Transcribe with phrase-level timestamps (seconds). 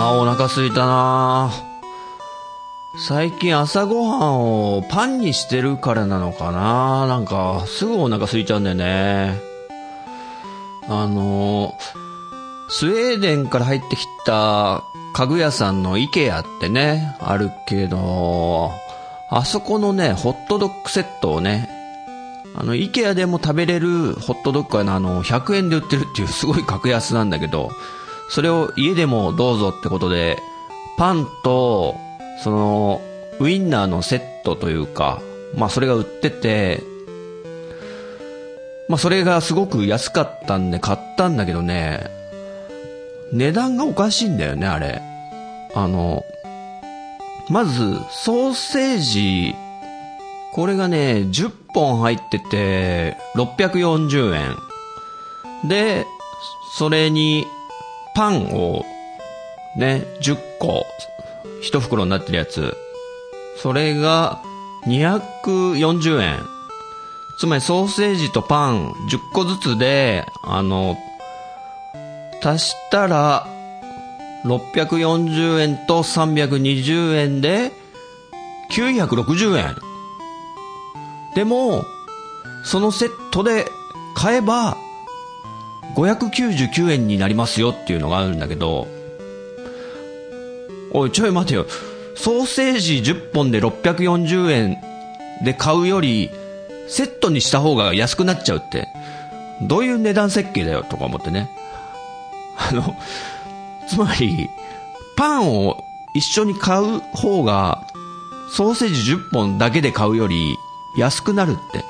[0.00, 1.50] あーお腹すいたな。
[3.08, 7.08] 最近朝ごはんをパンにしてるからなのかな。
[7.08, 9.40] なんかすぐお腹空いちゃうんだよね。
[10.88, 11.74] あの
[12.70, 14.84] スウェーデンから入ってきた
[15.14, 18.70] 家具屋さんの IKEA ってねあるけど
[19.30, 21.68] あそこのねホットドッグセットをね
[22.54, 27.70] あの、イケアでも食べれるホットドッグはあの、100円で売ってるっていうすごい格安なんだけど、
[28.28, 30.38] それを家でもどうぞってことで、
[30.96, 31.96] パンと、
[32.42, 33.00] その、
[33.40, 35.20] ウインナーのセットというか、
[35.56, 36.82] まあそれが売ってて、
[38.88, 42.10] まあそれがすごく安かったんで買ったんだけどね、
[43.32, 45.02] 値段がおかしいんだよね、あれ。
[45.74, 46.24] あの、
[47.50, 49.54] まず、ソーセージ、
[50.52, 54.56] これがね、10本入ってて、640円。
[55.68, 56.06] で、
[56.76, 57.46] それに、
[58.18, 58.84] パンを、
[59.76, 60.84] ね、10個、
[61.62, 62.76] 1袋になってるやつ。
[63.62, 64.42] それが、
[64.88, 66.40] 240円。
[67.38, 70.98] つまりソーセージとパン10個ずつで、あの、
[72.42, 73.46] 足したら、
[74.44, 77.70] 640円と320円で、
[78.72, 79.76] 960円。
[81.36, 81.84] でも、
[82.64, 83.64] そのセットで
[84.16, 84.76] 買えば、
[85.98, 88.86] 599円になりますよっていうのがあるんだけど、
[90.92, 91.66] おい、ちょい待てよ。
[92.14, 94.78] ソーセージ10本で640円
[95.44, 96.30] で買うより、
[96.88, 98.88] セットにした方が安くなっちゃうって、
[99.62, 101.50] どういう値段設計だよとか思ってね。
[102.56, 102.94] あの、
[103.88, 104.48] つまり、
[105.16, 105.84] パンを
[106.14, 107.86] 一緒に買う方が、
[108.52, 110.56] ソーセージ10本だけで買うより
[110.96, 111.84] 安くなるって、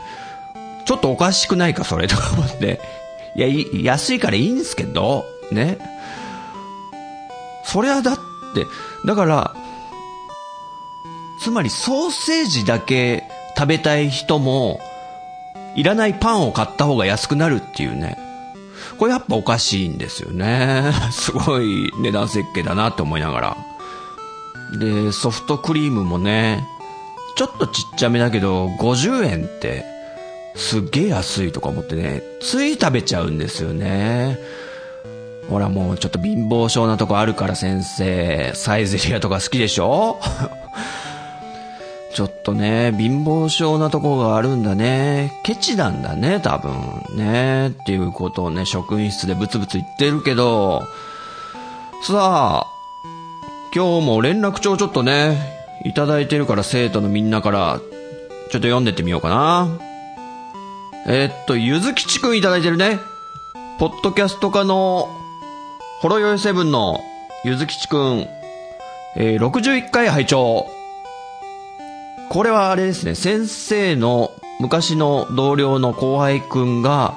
[0.86, 2.97] ちょっとおかしくないか、それとか思って。
[3.38, 5.78] いや、い安いからいいんですけど、ね。
[7.64, 8.66] そりゃだって、
[9.06, 9.54] だから、
[11.40, 13.22] つまりソーセージだけ
[13.56, 14.80] 食べたい人も、
[15.76, 18.18] いらないパンを買った方が安くなるっていうね。
[18.98, 20.90] これやっぱおかしいんですよね。
[21.12, 23.56] すごい値段設計だなって思いながら。
[24.80, 26.66] で、ソフトクリームもね、
[27.36, 29.97] ちょっとちっちゃめだけど、50円って、
[30.58, 34.38] すっげえ安いとか思ってね、つい食べちゃうんですよね。
[35.48, 40.18] ほらもうちょっと貧乏症なとこあるから先生、サイゼリアとか好きでしょ？
[42.14, 45.32] ちょっとね、貧乏症なとこがあるんだね。
[45.44, 46.72] ケチなんだね、多分。
[47.16, 47.68] ね。
[47.68, 50.82] っていうことをね、職員室でブツブツ言ってるけど、
[52.02, 52.66] さあ、
[53.74, 55.38] 今日も連絡帳ちょっとね、
[55.84, 57.78] いただいてるから生徒のみんなから、
[58.50, 59.68] ちょっと読んでってみようかな。
[61.10, 63.00] えー、っと、ゆずきちくんいただいてるね。
[63.78, 65.08] ポッドキャスト家の、
[66.00, 67.00] ほろよいセブンの
[67.44, 68.26] ゆずきちくん、
[69.16, 70.66] えー、61回拝聴
[72.28, 77.14] これはあれですね、先生の昔の同僚の後輩くんが、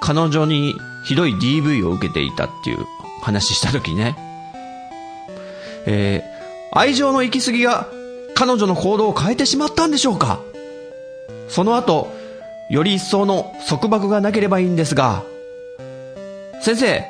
[0.00, 0.74] 彼女に
[1.06, 2.84] ひどい DV を受けていたっていう
[3.22, 4.14] 話した時ね。
[5.86, 7.88] えー、愛情の行き過ぎが
[8.34, 10.38] 彼女の行動を変えてしまったんでしょうか？
[11.48, 12.20] その後、
[12.72, 15.24] より一層の束縛がなければいいんですが、
[16.62, 17.04] 先生、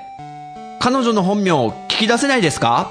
[0.81, 2.91] 彼女の本名を聞き出せないですか？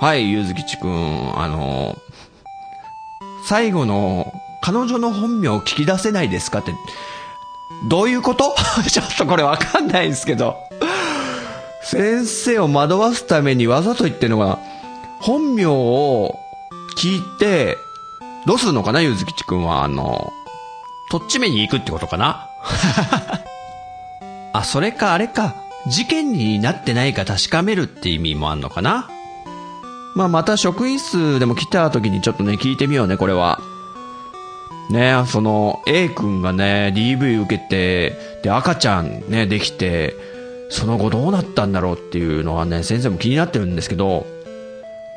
[0.00, 1.94] はい、ゆずきちくん、あの、
[3.46, 6.72] 最後の、彼女の本名を聞き出せないですかって、
[7.88, 8.52] どういうこと？
[8.90, 10.56] ちょっとこれわかんないんですけど。
[11.84, 14.58] 先生を惑わすためにわざと言ってるのが、
[15.20, 16.40] 本名を
[16.98, 17.78] 聞いて、
[18.46, 19.84] どうするのかな、ゆずきちくんは。
[19.84, 20.32] あの、
[21.14, 22.50] とっちめに行くってことかな？
[24.52, 25.54] あ、それかあれか。
[25.86, 29.08] 事件になってないか確かめるって意味もあんのかな？
[30.16, 33.60] まあ、また職員室でも来た時にちょっとね、聞いてみようね、これは。
[34.90, 40.16] ねその、A 君がね、DV 受けて、で、赤ちゃんね、できて、
[40.68, 44.26] その後どうなったんだろうっていうのはね、先生も気になってるんですけど、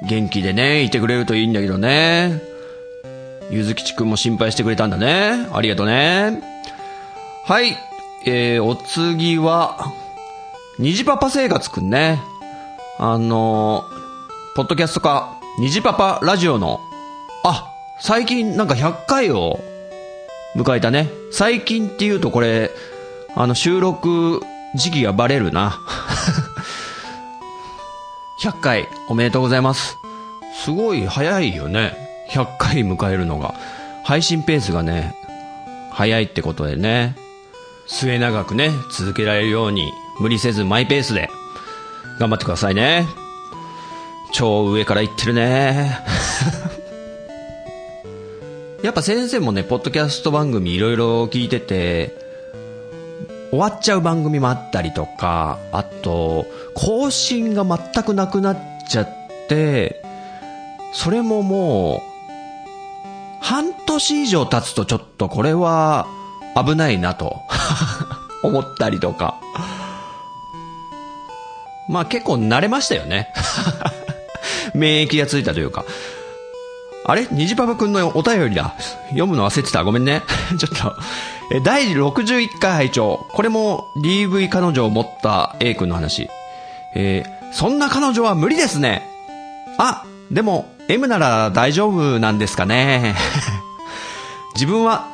[0.07, 2.46] 元気でね、いてくれるといいんだけどね。
[3.49, 5.47] ゆずきちくんも心配してくれたんだね。
[5.53, 6.41] ありがとうね。
[7.45, 7.77] はい。
[8.25, 9.93] えー、お次は、
[10.79, 12.21] 虹パパ生活くんね。
[12.99, 13.85] あの
[14.55, 16.81] ポッドキャストか、虹パパラジオの、
[17.43, 19.59] あ、最近なんか100回を
[20.55, 21.09] 迎えたね。
[21.31, 22.71] 最近って言うとこれ、
[23.35, 24.41] あの収録
[24.75, 25.79] 時期がバレるな。
[28.43, 29.97] 100回おめでとうございます。
[30.63, 32.06] すごい早いよね。
[32.29, 33.55] 100回迎えるのが。
[34.03, 35.13] 配信ペースがね、
[35.91, 37.15] 早いってことでね。
[37.87, 41.29] 末永くね、続けられるように、無理せずマイペースで、
[42.19, 43.05] 頑張ってくださいね。
[44.31, 45.99] 超上から言ってるね。
[48.83, 52.15] やっぱ先生もね、ポッドキャスト番組いろいろ聞いてて、
[53.49, 56.45] 終わっちゃう番組もあったりとか、あと、
[56.75, 58.57] 更新が全くなくなっ
[58.87, 59.09] ちゃっ
[59.47, 60.01] て、
[60.93, 62.16] それももう、
[63.47, 66.05] 半年以上経つとちょっとこれは
[66.61, 67.43] 危ないなと
[68.43, 69.35] 思ったりとか。
[71.87, 73.31] まあ結構慣れましたよね。
[74.75, 75.85] 免疫がついたというか。
[77.05, 77.25] あれ？
[77.31, 78.73] 虹パパくんのお便りだ。
[79.11, 79.85] 読むの忘れてた。
[79.85, 80.23] ごめんね。
[80.59, 80.93] ちょっと。
[81.55, 86.29] え、第61回拝聴これも DV 彼女を持った A 君の話。
[86.95, 89.09] えーそんな彼女は無理ですね。
[89.77, 93.15] あ、でも M なら大丈夫なんですかね。
[94.55, 95.07] 自分は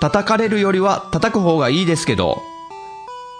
[0.00, 2.42] 叩かれるよりは叩く方がいいですけど、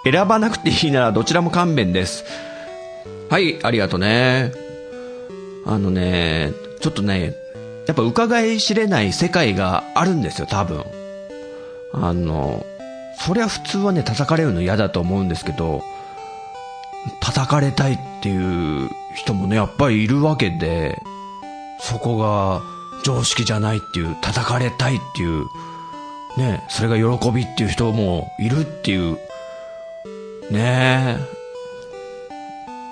[0.05, 2.25] 選ばなくていいならどちらも勘弁です。
[3.31, 4.53] はい、ありがとうね。
[5.67, 7.35] あのね、ちょっとね、
[7.87, 10.85] やっぱ伺い知れない世界があるんですよ、多分。
[11.93, 12.65] あの、
[13.19, 15.83] そりゃ普通はね、叩かれるの嫌だと思うんですけど、
[17.21, 21.01] 叩かれたいっていう人もね、やっぱりいるわけで、
[21.81, 22.63] そこが
[23.05, 25.47] 常識じゃないっていう、叩かれたいっていう、
[26.37, 29.19] ね、それが喜びっていう人もいるっていう、
[30.51, 31.39] ねえ。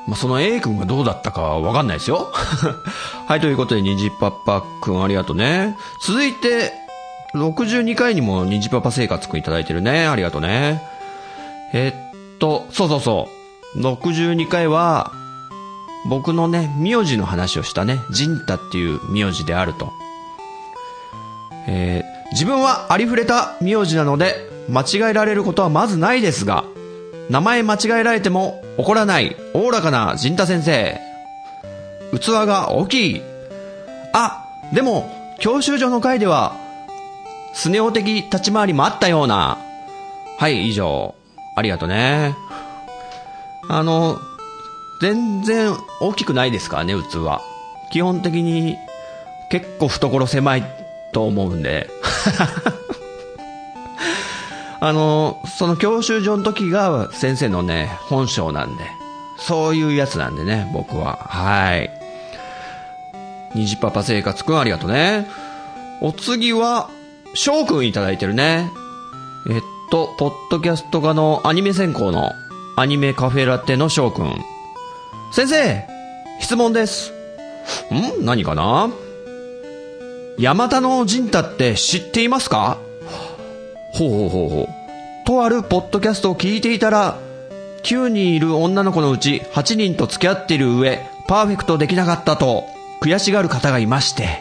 [0.06, 2.30] まあ、その A 君がどうだったかわかんないですよ。
[3.26, 5.76] はい、ということで、虹パパくんありがとうね。
[6.00, 6.72] 続いて、
[7.34, 10.06] 62回にも虹パパ生活くんいただいてるね。
[10.06, 10.82] ありがとうね。
[11.72, 11.92] え
[12.36, 13.28] っと、そうそうそ
[13.74, 13.80] う。
[13.80, 15.12] 62回は、
[16.08, 18.00] 僕のね、名字の話をしたね。
[18.12, 19.92] ジンタっていう名字であると。
[21.68, 26.64] えー自分はありふれた名字なので、間違えられることはまずないですが、
[27.30, 31.00] 名前間違えられても怒らない、おおらかな陣太先生。
[32.18, 33.22] 器が大きい。
[34.12, 36.56] あ、でも、教習所の会では、
[37.52, 39.58] スネ夫的立ち回りもあったような。
[40.38, 41.14] はい、以上。
[41.56, 42.34] ありがとね。
[43.68, 44.18] あの、
[45.00, 47.00] 全然大きくないですからね、器。
[47.90, 48.76] 基本的に
[49.50, 50.64] 結構懐狭い
[51.12, 51.88] と思うんで。
[54.80, 58.84] あの、その教習所の時が先生のね、本性なんで。
[59.38, 61.18] そういうやつなんでね、僕は。
[61.28, 61.90] はい。
[63.54, 65.26] 虹パパ生活くんありがとうね。
[66.00, 66.90] お次は、
[67.34, 68.70] 翔くんいただいてるね。
[69.48, 72.32] えっと、ポッドキャスト家のアニメ専攻の
[72.76, 74.44] アニメカフェラテの翔くん。
[75.36, 75.84] 先生、
[76.40, 77.12] 質問です。
[77.92, 78.24] ん？
[78.24, 78.90] 何かな？
[80.38, 82.78] 山田の陣太って知っていますか？
[83.92, 85.26] ほうほうほうほう。
[85.26, 87.18] とあるポッドキャストを聞いていたら、
[87.82, 92.64] 9人いる女の子のうち8人と付き合っている上、パーフェクトできなかったと
[93.02, 94.40] 悔しがる方がいまして。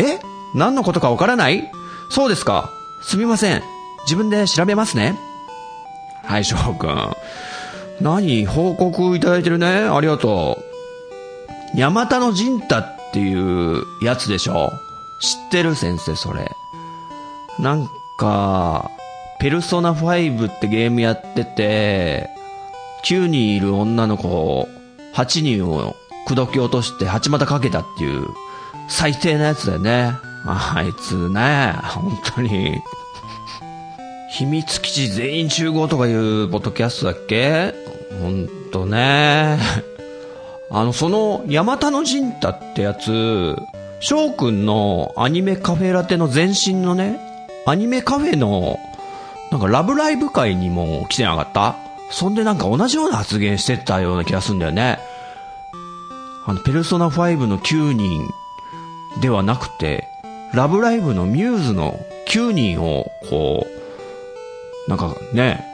[0.00, 0.18] え？
[0.56, 1.70] 何のことかわからない？
[2.10, 2.72] そうですか。
[3.00, 3.62] すみません。
[4.06, 5.16] 自分で調べますね。
[6.24, 7.12] はい、翔くん。
[8.00, 9.66] 何報告いただいてるね。
[9.66, 10.58] ありがと
[11.74, 11.78] う。
[11.78, 14.72] 山田の陣太っていうやつでしょ
[15.20, 16.50] 知ってる先生、それ。
[17.58, 17.88] なん
[18.18, 18.90] か、
[19.40, 22.28] ペルソナ5ってゲームやってて、
[23.04, 24.68] 9人いる女の子を、
[25.14, 25.94] 8人を
[26.26, 28.26] 口説き落として八股かけたっていう、
[28.88, 30.12] 最低なやつだよね。
[30.46, 32.80] あいつね、本当に。
[34.38, 37.72] 秘密基地全員集合とかいうポッドキャストだっけ？
[38.20, 39.58] ほんとね。
[40.70, 43.56] あの、その、ヤマタのジンタってやつ、
[44.00, 47.18] 翔くんのアニメカフェラテの前身のね、
[47.64, 48.78] アニメカフェの、
[49.50, 51.76] なんかラブライブ会にも来てなかった？
[52.10, 54.98] そんでなんか同じような発言してたような気がするんだよね。
[56.44, 58.28] あの、ペルソナ5の9人
[59.22, 60.08] ではなくて、
[60.52, 63.75] ラブライブのミューズの9人を、こう、
[64.88, 65.64] なんかね、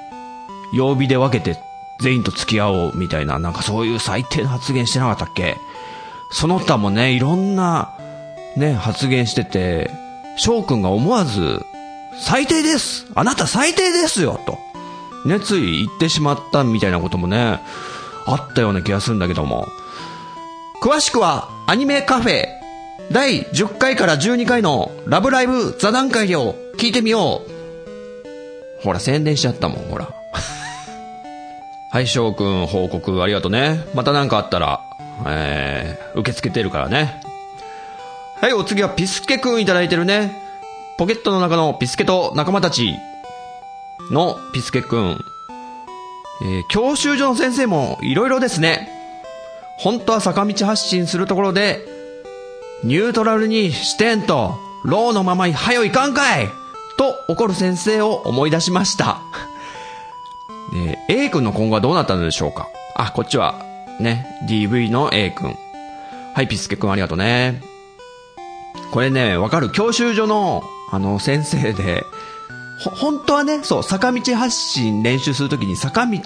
[0.74, 1.58] 曜日で分けて
[2.00, 5.56] 全員と付き合おうみたいな、なんかそういう最低な発言してなかったっけ？
[6.30, 7.94] その他もね、いろんな、
[8.56, 9.90] ね、発言してて、
[10.36, 11.60] 翔くんが思わず、
[12.20, 14.58] 最低ですあなた最低ですよと。
[15.28, 17.60] ね、つい行ってしまったみたいなこともね、
[18.26, 19.68] あったような気がするんだけども。
[20.82, 22.46] 詳しくは、アニメカフェ、
[23.12, 27.51] 第10回から12回のラブライブ座談会を聞いてみよう。
[28.82, 30.08] ほら、宣伝しちゃったもん、ほら。
[31.90, 33.84] はい、翔くん報告ありがとうね。
[33.94, 34.80] また何かあったら、
[35.26, 37.20] えー、受け付けてるからね。
[38.40, 40.32] はい、お次はピスケくんいただいてるね。
[40.98, 42.94] ポケットの中のピスケと仲間たち
[44.10, 45.24] のピスケくん。
[46.42, 48.88] えー、教習所の先生も色々ですね。
[49.78, 51.80] 本当は坂道発進するところで、
[52.82, 56.48] ニュートラルにしてんと、ローのままはよいかんかい
[57.02, 59.20] と怒る先生を思い出しました。
[61.08, 62.68] え、A 君の今後はどうなったのでしょうか？
[62.94, 63.56] あ、こっちは、
[63.98, 65.56] ね、DV の A 君。
[66.34, 67.60] はい、ピスケ君ありがとうね。
[68.92, 69.70] これね、わかる？
[69.72, 72.04] 教習所の、あの、先生で、
[72.80, 76.18] ほ、本当はね、そう、坂道発進練習するときに坂道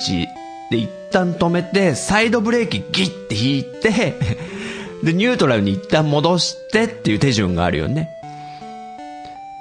[0.71, 4.15] で一旦止めて、サイドブレーキギッて引いて
[5.03, 8.11] で、ニュートラルに一旦戻してっていう手順があるよね。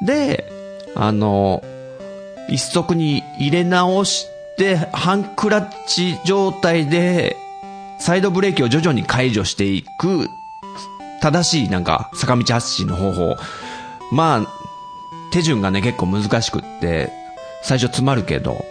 [0.06, 0.46] で、
[0.96, 1.64] あの、
[2.50, 7.36] 一足に入れ直して、半クラッチ状態で、
[8.00, 10.30] サイドブレーキを徐々に解除していく、
[11.22, 13.36] 正しいなんか坂道発進の方法。
[14.12, 14.48] まあ、
[15.32, 17.12] 手順がね結構難しくって、
[17.62, 18.64] 最初詰まるけど。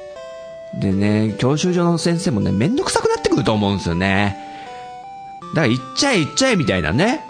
[0.72, 4.36] でね、教習所の先生もね、めんどくさくなってくると思うんですよね。
[5.54, 7.20] だから行っちゃえ行っちゃえみたいなね。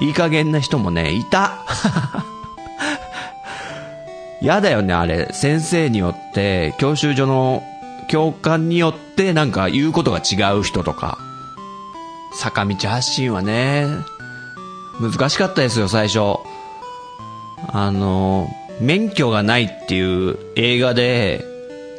[0.00, 1.64] いい加減な人もね、いた。
[4.42, 5.28] やだよね、あれ。
[5.32, 7.62] 先生によって、教習所の
[8.08, 11.18] 教官によってなんか言うことが違う人とか。
[12.34, 13.86] 坂道発進はね、
[15.00, 16.38] 難しかったですよ、最初。
[17.68, 18.48] あの、
[18.80, 21.44] 免許がないっていう映画で、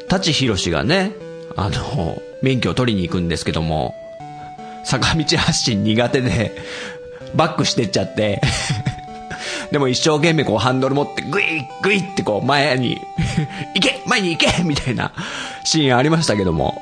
[0.09, 1.13] 舘ひろしがね、
[1.55, 3.95] あの、免許を取りに行くんですけども、
[4.83, 6.51] 坂道発進苦手で、
[7.35, 8.41] バックしてっちゃって
[9.73, 13.01] でも一生懸命こうハンドル持ってグイッグイってこう前に
[13.73, 15.11] 行け前に行けみたいな
[15.63, 16.79] シーンありましたけども、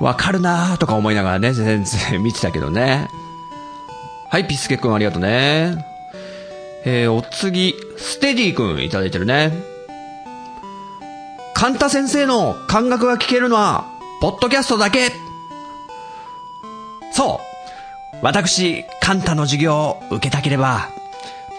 [0.00, 3.08] わかるなーとか思いながらね、全然見てたけどね。
[4.30, 5.84] はい、ピスケくんありがとうね。
[6.86, 9.52] えー、お次、ステディくんいただいてるね。
[11.52, 13.84] カンタ先生の感覚が聞けるのは、
[14.22, 15.12] ポッドキャストだけ
[17.12, 17.42] そ
[18.14, 18.16] う。
[18.22, 20.88] 私、カンタの授業を受けたければ、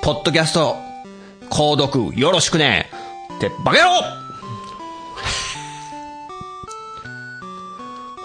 [0.02, 0.78] ポッドキャスト、
[1.50, 2.90] 購読よろしくね。
[3.38, 4.28] ってバカ野郎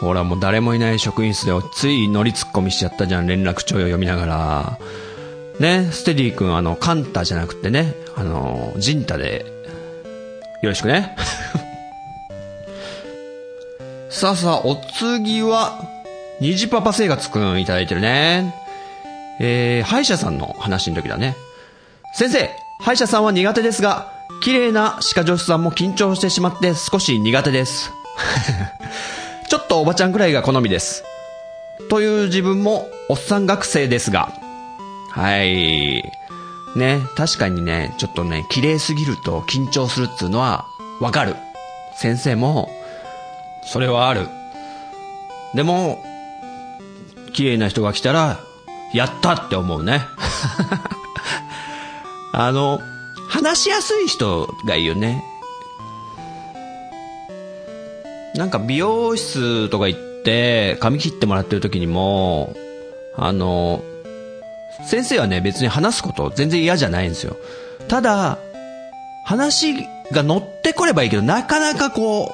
[0.01, 4.79] ほらもう誰もいない職員室でつい乗りツッコミしちゃったじゃん、連絡帳を読みながら。
[5.61, 9.47] ね、ステディ君あの、カンタじゃなくてね、あの、ジンタで、
[10.63, 11.15] よろしくね。
[14.11, 15.79] さあさあ、お次は、
[16.41, 18.55] 虹パパ生活くんいただいてるね。
[19.39, 21.37] えー、歯医者さんの話の時だね。
[22.13, 27.91] 先生、歯医者さんは苦手ですが、綺麗な歯科助手さんも緊張してしまって少し苦手です。
[29.49, 31.05] ちょっとおばちゃんくらいが好みです。
[31.89, 34.31] という自分もおっさん学生ですが。
[35.11, 36.13] はい。
[36.77, 40.67] ね、確かにね、ちょっとね、綺麗すぎると緊張するっていうのは
[41.01, 41.35] わかる。
[41.97, 42.71] 先生も、
[43.65, 44.29] それはある。
[45.55, 46.05] でも、
[47.33, 48.39] 綺麗な人が来たら、
[48.93, 50.03] やったって思うね。
[52.33, 52.81] あの、
[53.29, 55.23] 話しやすい人がいいよね。
[58.35, 62.55] なんか美容室とか行って髪切ってもらってる時にも、
[63.17, 63.83] あの、
[64.87, 67.37] 先生はね別に話すこと全然嫌じゃないんですよ。
[67.89, 68.39] ただ、
[69.25, 69.75] 話
[70.11, 72.33] が乗ってこればいいけど、なかなかこ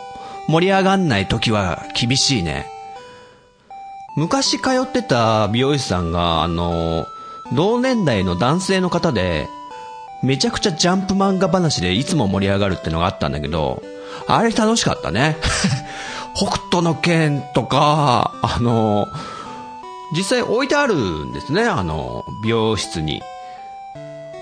[0.49, 2.67] う、盛り上がんない時は厳しいね。
[4.17, 7.07] 昔通ってた美容師さんが、あの、
[7.55, 9.49] 同年代の男性の方で、
[10.22, 13.82] めちゃくちゃジャンプ漫画話でいつも盛り上がるってのがあったんだけど、
[14.26, 15.37] あれ楽しかったね。
[16.34, 19.08] 北斗の剣とか、あの、
[20.16, 23.22] 実際置いてあるんですね、あの、美容室に。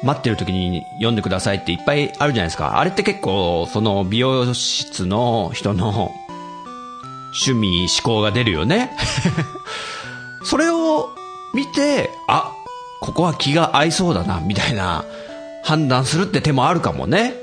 [0.02, 2.78] 待ってる時に読んでくださいっていっぱいあるじゃないですか。
[2.78, 6.12] あれって結構、その美容室の人の
[7.44, 8.90] 趣味、思考が出るよね。
[10.44, 11.10] それを
[11.54, 12.52] 見て、あ、
[13.00, 15.04] ここは気が合いそうだな、みたいな
[15.66, 17.34] 判断するって手もあるかもね。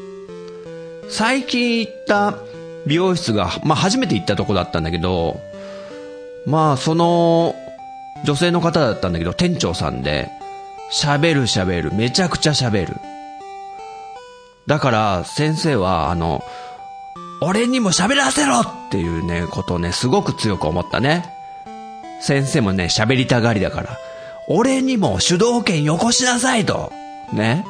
[1.10, 2.34] 最近行った
[2.86, 5.38] 美容室が、まあ初めて行ったとこだったんだけど、
[6.46, 7.54] まあその
[8.24, 10.30] 女性の方だったんだけど、店長さんで、
[10.90, 12.96] 喋る喋る、めちゃくちゃ喋る。
[14.66, 16.42] だから先生は、あの、
[17.42, 21.30] 俺にも喋らせろっていうね、ことをね、すごく強く思ったね。
[22.22, 23.98] 先生もね、喋りたがりだから、
[24.48, 26.90] 俺にも主導権よこしなさいと。
[27.32, 27.64] ね。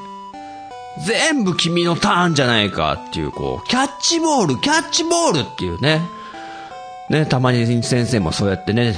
[1.07, 6.01] 全部君のターンじゃないかっていう、こう、キャッチボール、キャッチボールっていうね。
[7.09, 8.93] ね、たまに先生もそうやってね、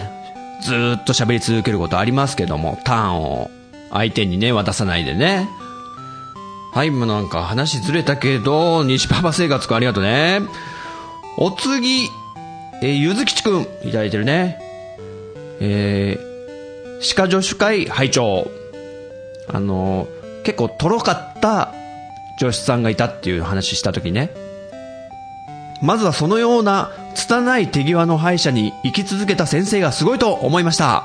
[0.62, 3.50] ずっと喋り続けることありますけども、ターンを
[3.90, 5.48] 相手にね、渡さないでね。
[6.72, 10.40] はい、もうなんか話ずれたけど、西パパ生活くんありがとうね。
[11.36, 12.08] お次、
[12.82, 14.58] えーゆずきちくん、いただいてるね。
[15.60, 18.50] えー、歯科助手会拝聴
[19.52, 21.72] あのー結構とろかった
[22.38, 24.30] 助手さんがいたっていう話した時ね。
[25.82, 31.04] まずはそのような拙い手際の歯医者に生き続けた先生がすごいと思いました。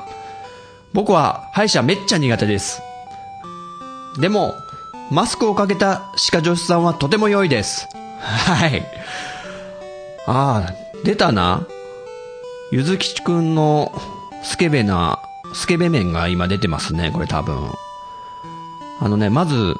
[0.92, 2.82] 僕は歯医者めっちゃ苦手です。
[4.20, 4.54] でも、
[5.10, 7.88] マスクをかけた歯科助手さんはとても良いです。
[8.20, 8.82] はい。
[10.26, 10.72] ああ、
[11.04, 11.66] 出たな。
[12.72, 13.92] ゆずきちくんの
[14.42, 15.20] スケベな、
[15.54, 17.70] スケベ面が今出てますね、これ多分。
[19.00, 19.74] あのね、まず、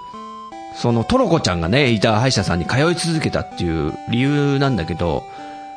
[0.77, 5.25] そのトロコちゃんがね、いた歯医者さんに通い続けたっていう理由なんだけど、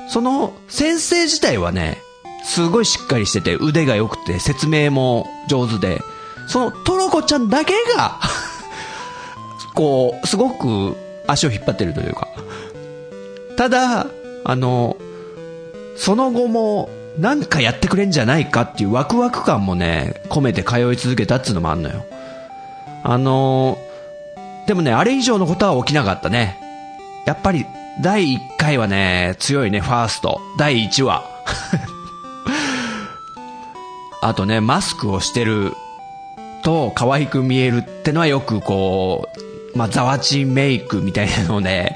[0.09, 1.97] その先生自体はね、
[2.43, 6.01] すごいしっかりしてて腕が良くて説明も上手で、
[6.47, 8.19] そのトロコちゃんだけが、
[9.73, 12.27] こう、すごく足を引っ張ってるというか。
[13.55, 14.07] ただ、
[14.43, 14.97] あの、
[15.95, 22.05] その後もなんかやってくれんじゃないかっていうワクワク感もね、込めて通い続けたっていうのもあんのよ。
[23.03, 23.77] あの
[24.67, 26.57] でもね、あれ以上のことは起きなかったね。
[27.25, 27.65] やっぱり、
[28.01, 30.39] 第1回はね、強いね、ファースト。
[30.57, 31.23] 第1話。
[34.21, 35.73] あとね、マスクをしてる
[36.63, 39.29] と可愛く見えるってのはよくこ
[39.73, 41.95] う、まあ、ザワチンメイクみたいなので、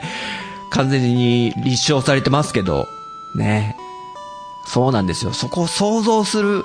[0.71, 2.87] 完全に立証されてますけど、
[3.35, 3.75] ね。
[4.65, 5.33] そうなんですよ。
[5.33, 6.63] そこを想像する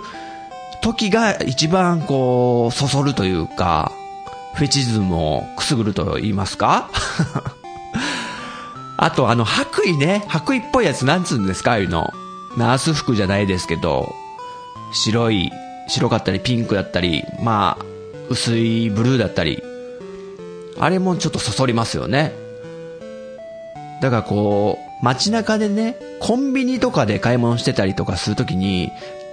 [0.81, 3.93] 時が一番こう、そそるというか、
[4.59, 6.91] フェチズムをくすぐると言いますか？
[8.97, 11.73] あとあの白衣ね、白衣っぽいやつなんつうんですか？
[11.73, 12.13] ああいうの。
[12.57, 14.13] ナース服じゃないですけど、
[14.93, 15.53] 白い、
[15.87, 17.85] 白かったりピンクだったり、まあ、
[18.29, 19.63] 薄いブルーだったり、
[20.81, 22.33] あれもちょっとそそりますよね。
[24.03, 28.91] だからこう、街中でね、コンビニとかで買い物してたりとかするときに、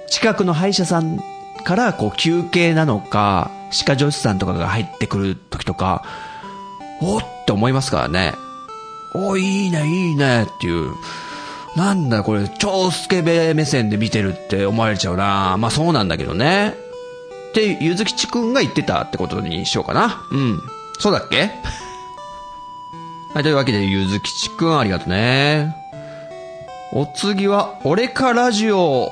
[0.07, 1.19] 近くの歯医者さん
[1.65, 6.04] からこう休憩なのか、歯科助手さんとかが入ってくるときとか、
[7.01, 8.34] おって思いますからね。
[9.13, 10.93] おいいね、いいねっていう。
[11.75, 16.73] なんだこれ、超スケベ目線で見てるって思われちゃうなまあそうなんだけどね。
[17.49, 20.21] って、ゆずきちくんが言ってたってことにしようかな。
[20.32, 20.62] うん。
[20.99, 21.51] そうだっけ？
[23.34, 25.75] はい、というわけで、ゆずきちくんありがとね。
[26.93, 29.12] お次は、俺かラジオ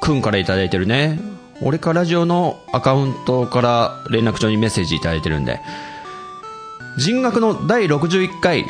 [0.00, 1.18] くんからいただいてるね。
[1.64, 5.60] 俺かラジオのアカウントから連絡帳にメッセージいただいてるんで。
[6.98, 8.66] 人学の第61回、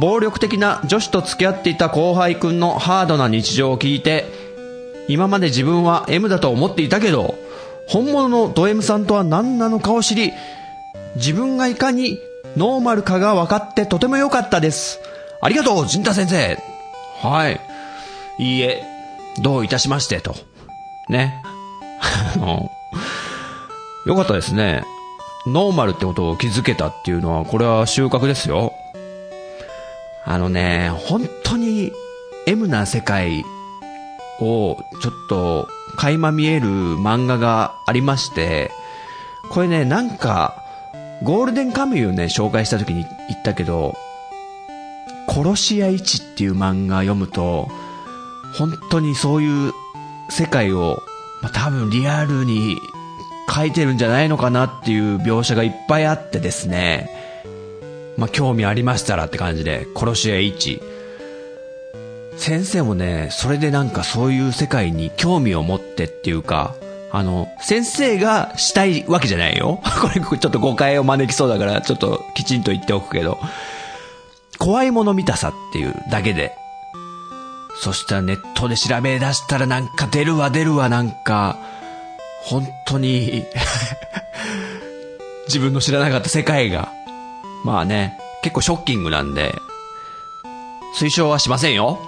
[0.00, 4.26] 暴力的な女子と付き合っていた後輩くんのハードな日常を聞いて、
[5.08, 7.36] 今まで自分は M だと思っていたけど、
[7.88, 10.32] 本物のド M さんとは何なのかを知り、
[11.14, 12.18] 自分がいかに
[12.56, 14.98] ノーマルかが分かってとても良かったです。
[15.40, 16.58] ありがとう、陣太先生。
[17.22, 17.60] はい。
[18.38, 18.82] いいえ、
[19.40, 20.34] どういたしまして、と。
[21.08, 21.42] ね。
[22.34, 22.70] あの
[24.06, 24.84] よかったですね。
[25.46, 28.72] ノーマルってことを気づけたっていうのは、これは収穫ですよ。
[30.24, 31.92] あのね、本当に
[32.46, 33.44] M な世界
[34.40, 38.70] をちょっと垣間見える漫画がありまして、
[39.50, 40.62] これね、なんか、
[41.22, 43.96] ゴールデンカムイをね、紹介した時に言ったけど、
[45.28, 47.68] 殺し屋一っていう漫画読むと、
[48.58, 49.72] 本当にそういう
[50.28, 51.02] 世界を、
[51.46, 52.76] まあ、多分リアルに
[53.48, 57.08] 書いてるんじゃないのかなっていう描写がいっぱいあってですね、
[58.16, 60.82] まあ、興味ありましたらって感じで、殺し屋一。
[62.36, 66.74] 先生もね、それでなんかそういう世界に興味を持ってっていうか、
[67.12, 69.80] あの、先生がしたいわけじゃないよ。
[70.02, 73.38] これちょっと誤解を招きそうだから、ちょっときちんと言っておくけど、
[74.58, 76.56] 怖いもの見たさっていうだけで。
[77.80, 81.58] そしたらネットで調べ出したらなんか出るわ出るわなんか、
[82.42, 83.44] 本当に
[85.46, 86.90] 自分の知らなかった世界が。
[87.64, 89.54] まあね、結構ショッキングなんで、
[90.98, 92.00] 推奨はしませんよ。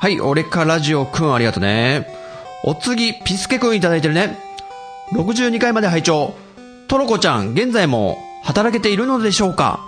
[0.00, 2.08] はい、俺かラジオくんありがとね。
[2.64, 4.38] お次、ピスケくんいただいてるね。
[5.12, 6.34] 62回まで拝聴
[6.88, 9.80] トロコちゃん、現在も働けているのでしょうか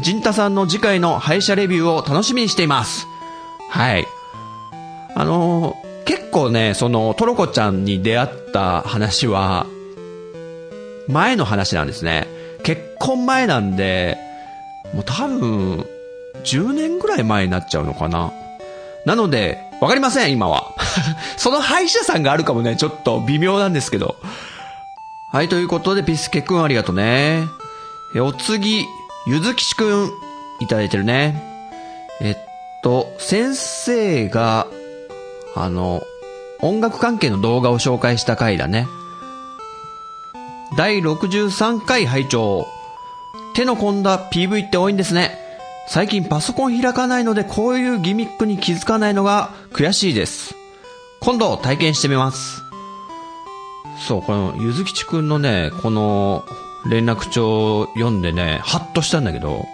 [0.00, 3.06] ジンタさんの次回の廃車レビューを楽しみにしています。
[3.70, 4.06] はい。
[5.14, 9.66] あのー結構ね、その、トロコちゃんに出会った話は、
[11.08, 12.28] 前の話なんですね。
[12.62, 14.16] 結婚前なんで、
[14.94, 15.84] もう多分、
[16.44, 18.32] 10年ぐらい前になっちゃうのかな。
[19.04, 20.74] なので、わかりません、今は。
[21.36, 24.16] その歯医者さんがあるかもね、ちょっと微妙なんですけど。
[25.32, 27.42] はい、ということで、ピスケくんありがとうね。
[28.14, 28.86] え、お次、
[29.26, 30.10] ゆずきちくん、
[30.60, 31.42] いただいてるね。
[32.20, 32.45] えっ
[32.86, 34.68] と、先生が、
[35.56, 36.04] あの、
[36.60, 38.86] 音楽関係の動画を紹介した回だね。
[40.76, 42.64] 第63回拝聴
[43.56, 45.36] 手の込んだ PV って多いんですね。
[45.88, 50.54] 最近パソコン開かないのでこういうギミックに気づかないのが悔しいです。
[51.18, 52.62] 今度体験してみます。
[53.98, 56.44] そう、このゆずきちくんのね、この
[56.88, 59.66] 連絡帳を読んでね、ハッとしたんだけど、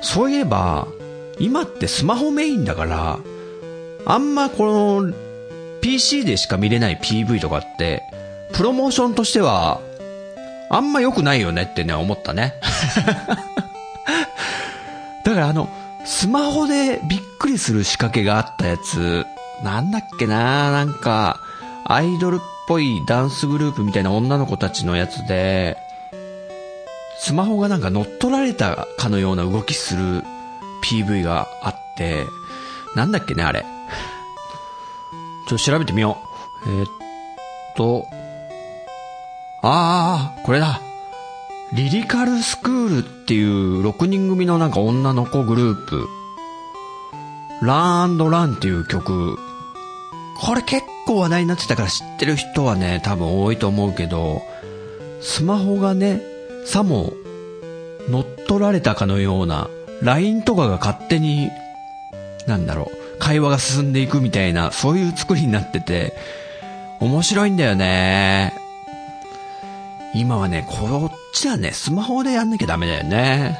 [0.00, 0.86] そういえば、
[1.38, 3.18] 今ってスマホメインだから、
[4.06, 5.12] あんまこの
[5.80, 8.02] PC でしか見れない PV とかって、
[8.52, 9.80] プロモーションとしては、
[10.70, 12.54] あんま良くないよねってね、思ったね。
[15.24, 15.68] だからあの、
[16.04, 19.26] スマホでびっくりする仕掛けがあったやつ、
[19.62, 21.40] なんだっけななんか、
[21.86, 25.76] アイドルっぽいダンスグループみたいな女の子たちのやつで、
[27.18, 30.22] スマホがなんか乗っ取られたかのような動きする
[30.84, 32.26] PV があって、
[32.94, 33.64] なんだっけね、あれ。
[35.48, 36.18] ちょっと調べてみよ
[36.66, 36.70] う。
[36.70, 36.88] えーっ
[37.76, 38.06] と、
[39.62, 40.80] ああ、これだ。
[41.72, 46.06] リリカルスクールっていう6人組のなんか女の子グループ。
[47.62, 49.38] ランランっていう曲。
[50.36, 54.42] これ結構話題になってたから知ってる人はね、多分多いと思うけど、
[55.22, 56.20] スマホがね、
[56.66, 57.14] さも
[58.10, 59.68] 乗っ取られたかのような、
[60.02, 61.50] LINE とかが勝手に、
[62.46, 66.14] なんだろう、会話が進んでいくみたいな、そういう作りになってて、
[67.00, 68.54] 面白いんだよね。
[70.14, 73.58] 今はね、こっちはね、スマホでやんなきゃダメだよね。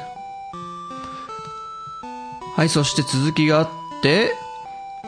[2.55, 3.69] はい、そして続きがあっ
[4.01, 4.31] て、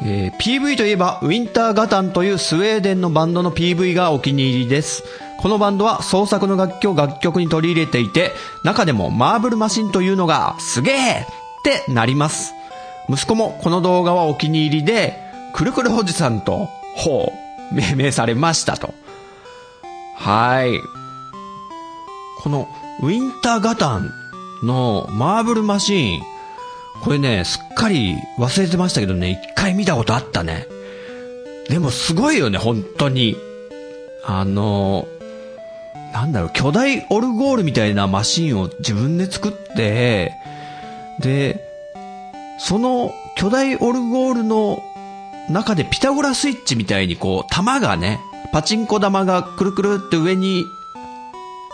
[0.04, 5.04] えー PV といえば、ウィンターガタンというスウェーデンのバンドの PV がお気に入りです。
[5.40, 8.32] このバンドは創作の楽器を楽曲に取り入れていて、
[8.64, 11.26] 中でもマーブルマシンというのがすげえっ
[11.64, 12.54] てなります。
[13.10, 15.18] 息子もこの動画はお気に入りで、
[15.54, 17.32] くるくるおじさんと、ほ
[17.72, 18.94] う、命名されましたと。
[20.16, 20.80] はい。
[22.42, 22.68] この
[23.02, 24.12] ウィンターガタン
[24.64, 26.22] のマーブルマシーン、
[27.04, 30.68] これね、すっかり忘れてましたけどね、一回見たことあったね。
[31.70, 33.38] でもすごいよね、本当に。
[34.26, 35.08] あの、
[36.14, 40.34] なんだろう、巨大オルゴールみたいなマシンを自分で作って、
[41.20, 41.64] で、
[42.60, 44.84] その巨大オルゴールの
[45.50, 48.20] 中でピタゴラスイッチみたいにこう、玉がね、
[48.52, 50.66] パチンコ玉がくるくるって上に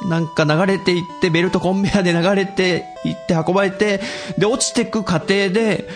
[0.10, 4.02] なんか流れていって、ベルトコンベヤで流れていって運ばれて、
[4.38, 5.88] で、落ちてく過程で、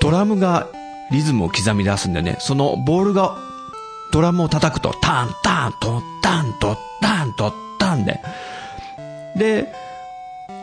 [0.00, 0.68] ドラムが
[1.10, 2.36] リズムを刻み出すんだよね。
[2.40, 3.36] そのボールが、
[4.12, 8.20] ドラムを叩くと、ターン、ターン、トン、タン、ト、タン、ト、タンで。
[9.34, 9.72] で、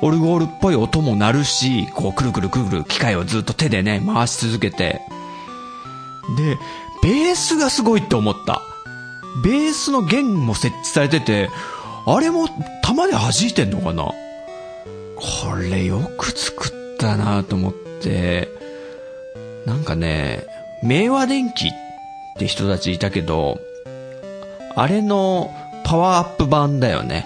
[0.01, 5.01] オルゴールっぽい音も鳴るし、こう、くるくるくるくる機械をずっと手でね、回し続けて。
[6.37, 6.57] で、
[7.03, 8.61] ベースがすごいって思った。
[9.43, 11.49] ベースの弦も設置されてて、
[12.05, 12.47] あれも
[12.81, 14.05] 弾で弾いてんのかな？
[14.05, 14.13] こ
[15.59, 18.47] れよく作ったなと思って、
[19.65, 20.45] なんかね、
[20.81, 21.71] 明和電機っ
[22.39, 23.59] て人たちいたけど、
[24.79, 25.51] あれの
[25.83, 27.25] パワーアップ版だよね。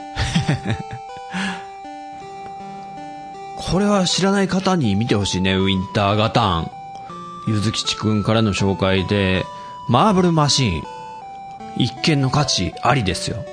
[3.58, 6.72] これは知らない方に見てほしいね、ウィンターガタン。
[7.50, 9.44] ゆずきちくんからの紹介で、
[9.90, 10.84] マーブルマシーン。
[11.76, 13.44] 一見の価値ありですよ。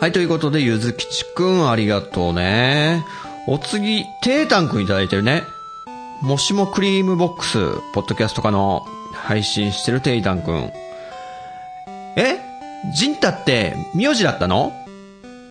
[0.00, 3.04] はい、ということで、ゆずきちくん、ありがとうね。
[3.48, 5.42] お次、テータンくんいただいてるね。
[6.20, 7.58] もしもクリームボックス、
[7.92, 10.72] ポッドキャストかの配信してるテイタンくん。
[12.14, 12.47] え？
[12.94, 14.72] ジンタって、名字だったの？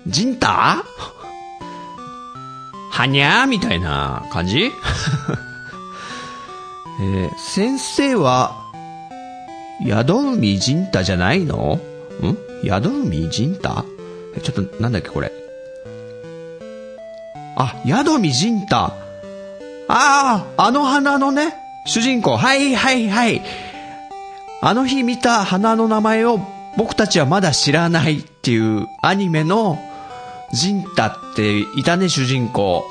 [0.07, 0.83] ジンタ？
[2.91, 4.71] はにゃーみたいな感じ？
[6.99, 8.63] えー先生は、
[9.85, 11.79] 宿海ジンタじゃないの？
[12.23, 12.37] ん？
[12.63, 13.85] 宿海ジンタ？
[14.35, 15.31] えちょっと、なんだっけ、これ？
[17.55, 18.85] あ、宿海ジンタ。
[18.85, 18.93] あ
[19.87, 21.53] あ、あの花のね、
[21.85, 22.35] 主人公。
[22.37, 23.41] はいはいはい。
[24.61, 26.39] あの日見た花の名前を
[26.77, 29.79] 僕たちはまだ知らないっていうアニメの
[30.53, 32.85] ジンタっていたね、主人公。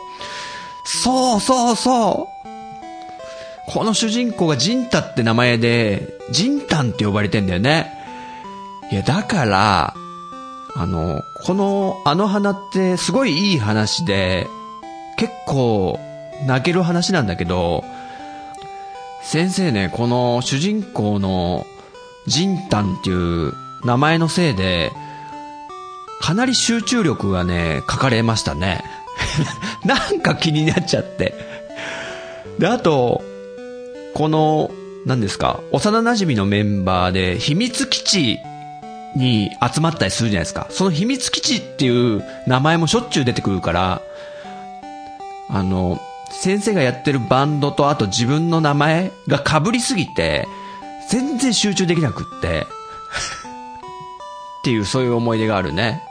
[0.84, 3.72] そうそうそう。
[3.72, 7.92] この主人公がジンタって名前で、ジンタンって呼ばれてんだよね。
[8.90, 9.94] いや、だから、
[10.74, 14.46] あの、この、あの花ってすごいいい話で、
[15.16, 15.98] 結構
[16.46, 17.84] 泣ける話なんだけど、
[19.22, 21.66] 先生ね、この主人公の
[22.26, 23.52] ジンタンっていう
[23.84, 24.92] 名前のせいで、
[26.20, 28.84] かなり集中力がね、書かれましたね。
[29.84, 31.34] なんか気になっちゃって。
[32.58, 33.22] で、あと、
[34.14, 34.70] この、
[35.04, 38.38] 何ですか、幼馴染のメンバーで、秘密基地
[39.14, 40.66] に集まったりするじゃないですか。
[40.70, 44.02] その秘密基地っていう名前もしょっちゅう出てくるから、
[45.48, 50.46] あの、先生がやってるバンドとあと自分の名前が被りすぎて、
[51.08, 52.66] 全然集中できなくって、
[54.66, 56.02] っていうそういう思い出があるね。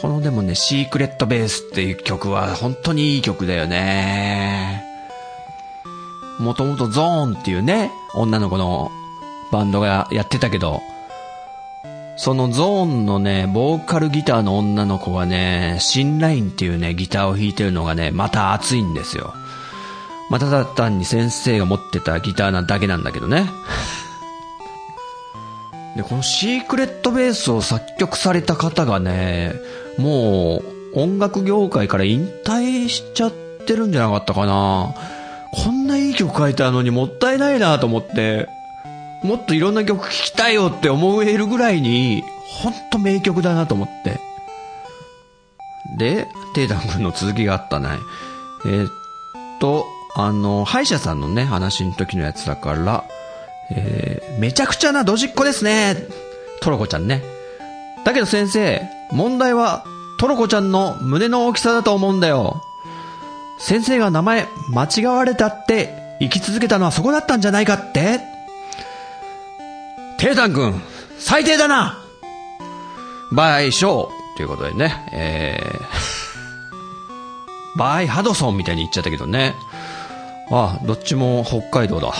[0.00, 4.82] このでもね、シークレットベースっていう曲は本当にいい曲だよね。
[6.38, 8.90] もともとゾーンっていうね、女の子の
[9.52, 10.80] バンドがやってたけど、
[12.16, 19.34] そのゾーンのね、ボーカルギターの女の子がね、シンラインっていうね、ギターを弾いてるのがね、また熱いんですよ。
[20.30, 23.44] まあ、ただ単に先生が持ってたギターなだけなんだけどね。
[25.96, 29.54] で、このシークレットベースを作曲された方がね、
[29.98, 30.62] も
[30.94, 33.32] う音楽業界から引退しちゃっ
[33.66, 34.94] てるんじゃなかったかな。
[35.52, 38.48] こんないい曲書いたのにもったいないなと思って、
[39.22, 42.22] もっといろんな曲聴きたいよって思えるぐらいに、
[42.62, 44.20] ほんと名曲だなと思って。
[45.98, 47.88] で、テータン君の続きがあったね。
[48.66, 48.90] えーっ
[49.60, 53.04] と、あの、歯医者さんのね、話の時のやつだから、
[53.70, 55.96] えーめちゃくちゃなドジっ子ですね。
[56.60, 57.22] トロコちゃんね。
[58.04, 59.84] だけど先生、問題は、
[60.18, 62.62] トロコちゃんの胸の大きさだと思うんだよ。
[63.58, 68.20] 先生が名前間違われたって生き続けたのはそこだったんじゃないかって
[70.18, 70.82] テータン君、
[71.18, 71.98] 最低だな
[73.32, 79.54] バイショーということでね、えー、バイハドソンみたいに言っちゃったけどね。
[80.50, 82.12] あ、どっちも北海道だ。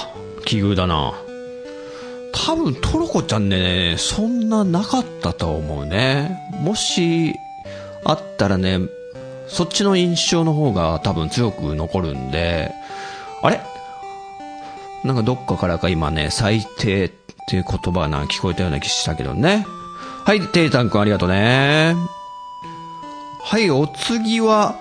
[0.46, 1.12] 奇遇だな。
[2.38, 6.38] 多分トロコちゃんね、そんななかったと思うね。
[6.60, 7.34] もし、
[8.04, 8.78] あったらね、
[9.48, 12.72] そっちの印象の方が多分強く残るんで、
[13.42, 13.60] あれ？
[15.02, 17.10] なんかどっかからか今ね、最低っ
[17.48, 19.66] ていう言葉が聞こえたような気したけどね。
[20.24, 21.94] はい、テイタン君ありがとうね。
[23.42, 24.74] はい、お次は、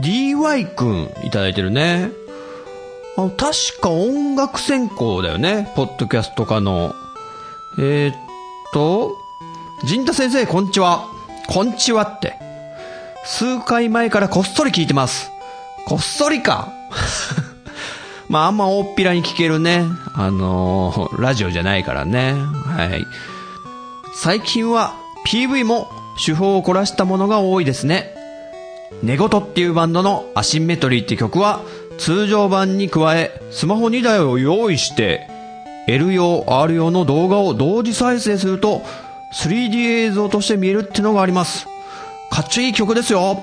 [0.00, 2.10] DY 君いただいてるね。
[3.16, 5.70] あの確か音楽専攻だよね。
[5.76, 6.94] ポッドキャスト科の。
[7.78, 8.14] えー、っ
[8.72, 9.16] と、
[9.84, 11.08] 陣田先生、こんちは。
[11.48, 12.34] こんちはって。
[13.24, 15.30] 数回前からこっそり聞いてます。
[15.86, 16.72] こっそりか。
[18.28, 19.84] まあ、あんま大っぴらに聞けるね。
[20.14, 22.32] あのーラジオじゃないからね。
[22.32, 23.06] はい。
[24.14, 24.94] 最近は
[25.26, 25.90] PV も
[26.24, 28.14] 手法を凝らしたものが多いですね。
[29.02, 31.60] 寝言っていうバンドのアシンメトリーって曲は
[31.98, 35.26] 通常版に加えスマホ2台を用意して
[35.88, 38.82] L 用 R 用の動画を同時再生すると
[39.32, 41.66] 3D 映像として見えるってのがあります。
[42.30, 43.42] かっちょいい曲ですよ。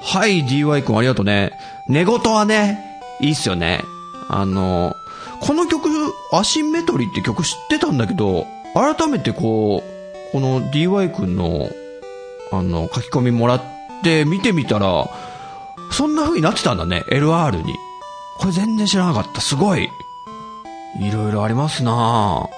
[0.00, 1.52] はい、DY 君ありがとうね。
[1.86, 3.82] 寝言はね、いいっすよね。
[4.28, 4.96] あの、
[5.40, 5.88] この曲、
[6.32, 11.70] アシンメトリーって曲知ってたんだけど、改めてこう、この DY 君の、
[12.52, 13.62] あの、書き込みもらっ
[14.02, 15.08] て見てみたら、
[15.90, 17.74] そんな風になってたんだね、LR に。
[18.38, 19.40] これ全然知らなかった。
[19.40, 19.88] すごい。
[20.96, 22.48] いろいろありますな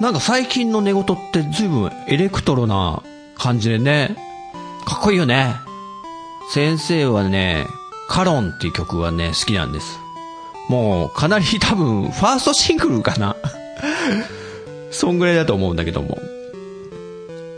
[0.00, 3.02] なんか最近の寝言って随分エレクトロな
[3.36, 4.16] 感じでね、
[4.86, 5.54] かっこいいよね。
[6.52, 7.66] 先生はね、
[8.08, 9.98] カロンっていう曲はね、好きなんです。
[10.68, 13.36] もう、かなり多分、ファーストシングルかな。
[14.90, 16.18] そんぐらいだと思うんだけども。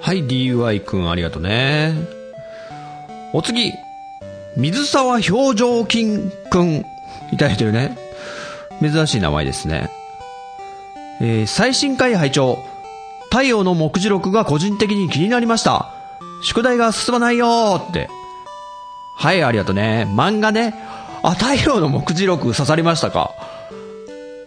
[0.01, 1.95] はい、DY くんありがとうね。
[3.33, 3.73] お次、
[4.57, 6.85] 水沢表情筋くん、
[7.33, 7.97] いただいてるね。
[8.83, 9.91] 珍しい名前ですね。
[11.21, 12.59] えー最新回拝聴
[13.31, 15.95] 太陽の目次録が個人的に気になりました。
[16.43, 18.11] 宿題が進まないよーって。
[19.17, 20.07] はい、ありがとうね。
[20.11, 20.75] 漫画ね。
[21.23, 23.33] あ、太陽の目次録刺さりましたか。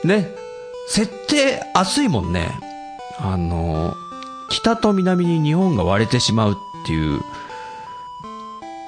[0.03, 0.27] ね。
[0.87, 2.49] 設定熱いもんね。
[3.17, 3.95] あの、
[4.49, 7.21] 北と南に日本が割れてしまうっていう、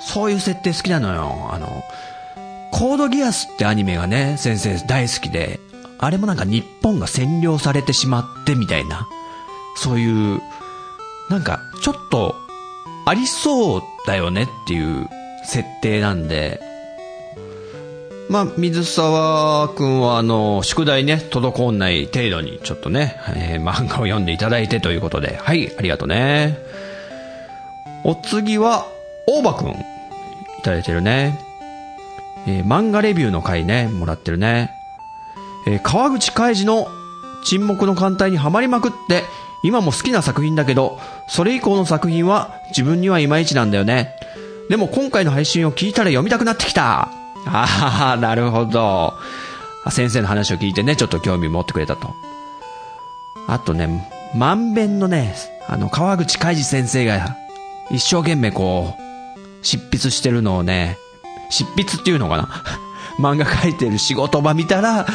[0.02, 1.50] そういう設定好きなのよ。
[1.52, 1.84] あの、
[2.72, 5.60] コードギアスってアニメがね、先生大好きで、
[6.00, 9.08] あれもなんか日本が占領されてしまってみたいな、
[9.76, 10.42] そういう、
[11.30, 12.36] なんかちょっと
[13.06, 15.08] ありそうだよねっていう
[15.46, 16.62] 設定なんで、
[18.30, 26.58] まあ、水沢くんは、あの、宿題ね、滞んない程度に、ちょっとね、えー、漫画を読んでいただいてということで、はい、ありがとうね。
[28.04, 28.86] お次は、
[29.28, 29.76] 大場くん、い
[30.62, 31.47] ただいてるね。
[32.48, 34.72] えー、漫画レビューの回ね、もらってるね。
[35.68, 36.88] えー、川口海二の
[37.44, 39.24] 沈黙の艦隊にはまりまくって、
[39.64, 44.16] 今も好きな作品だけど、それ以降の作品は自分にはいまいちなんだよね。
[44.70, 47.10] でも今回の配信を聞いたら読みたくなってきた。
[47.46, 49.14] ああ、なるほど。
[49.90, 52.14] 先生の話を聞いてね、ちょっと興味持ってくれたと。
[53.48, 55.36] あとね、万遍のね、
[55.68, 57.36] あの、川口海二先生が
[57.90, 60.98] 一生懸命こう、執筆してるのをね、
[61.50, 62.50] 執筆っていうのかな？
[63.20, 65.08] 漫画描いてる仕事場見たら、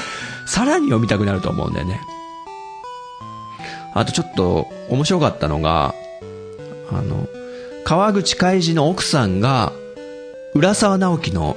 [0.46, 2.00] さらに読みたくなると思うんだよね。
[3.94, 5.94] あとちょっと面白かったのが、
[6.90, 7.28] あの、
[7.84, 9.72] 川口海二の奥さんが、
[10.54, 11.56] 浦沢直樹の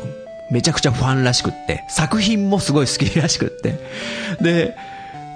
[0.51, 3.79] めちゃくちゃファンらしくって、作品もすごい好きらしくって、
[4.41, 4.75] で、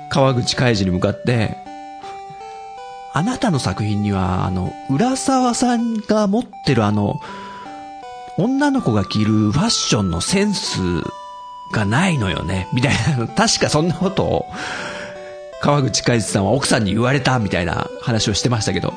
[0.10, 1.58] 川口海二に向かって、
[3.14, 7.20] あなたの作品には、あの、浦沢さんが持ってるあの、
[8.40, 10.80] 女の子が着るファッションのセンス
[11.74, 14.46] がないのよね、みたいな、 確かそんなことを、
[15.62, 18.94] 川口海二さんは奥さんに言われた、みたいな話をしてましたけど、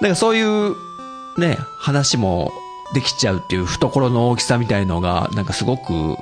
[0.00, 0.76] なんかそういう、
[1.36, 2.52] ね、話も
[2.94, 6.16] できちゃうっていう懐の大きさみたいのが、なんかすごく、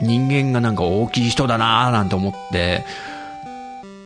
[0.00, 2.84] 人間がなんか大きい人だなぁなんて思って、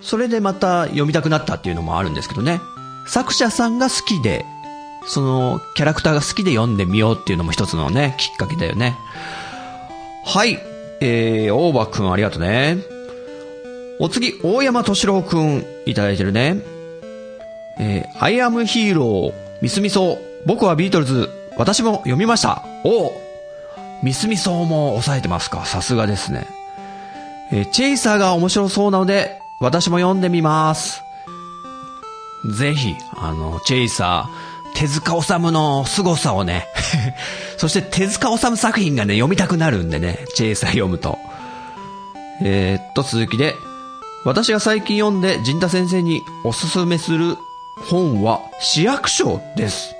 [0.01, 2.61] それでまた読みたくなったっていうのもあるんですけどね。
[3.07, 4.47] 作者さんが好きで、
[5.09, 8.97] そのキャラクターが好きで読んでみようっていうのも一つのね、きっかけだよね。
[10.25, 10.59] はい。
[11.01, 12.79] えー、大場くんありがとうね。
[13.99, 16.63] お次、大山敏郎くんいただいてるね。
[17.79, 22.63] えー、I am hero, ミスミソ、僕はビートルズ、私も読みました。
[22.85, 23.13] お
[24.03, 26.47] ミスミソも抑えてますかさすがですね。
[27.51, 31.03] えー、チェイサーが面白そうなので、私も読んでみます。
[32.59, 34.48] ぜひ、あの、チェイサー、
[34.79, 36.69] 手塚治虫の凄さをね
[37.59, 41.19] そして手塚治虫作品がね、読みたくなるんでね、チェイサー読むと。
[42.41, 43.57] えー、っと、続きで、
[44.25, 47.37] 私が最近読んで、陣太先生におすすめする
[47.91, 49.97] 本は、市役所です。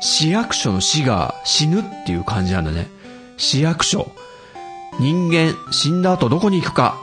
[0.00, 2.88] 市役所の死が死ぬっていう感じなんだね。
[3.36, 4.10] 市役所。
[4.98, 6.96] 人間、死んだ後どこに行くか。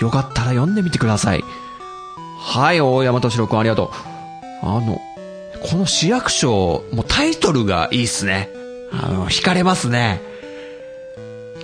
[0.00, 1.44] よかったら読んでみてください。
[2.40, 4.08] はい、大山敏郎くんありがとう。
[4.62, 5.00] あの、
[5.62, 8.50] この市役所、もうタイトルがいいっすね。
[8.92, 10.20] あの、惹かれますね。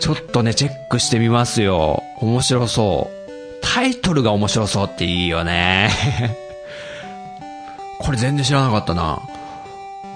[0.00, 2.02] ちょっとね、チェックしてみますよ。
[2.20, 3.24] 面白そう。
[3.62, 5.90] タイトルが面白そうっていいよね。
[8.00, 9.20] これ全然知らなかったな。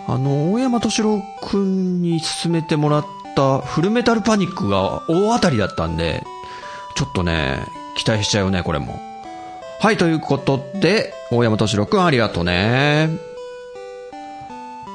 [0.06, 6.24] あの、大山敏郎くんに勧めてもらったフルメタルパニックが大当たりだったんで、
[6.96, 7.62] ちょっとね、
[7.96, 9.00] 期待しちゃうね、これも。
[9.80, 13.27] はい、ということで、大山敏郎くんありがとうね。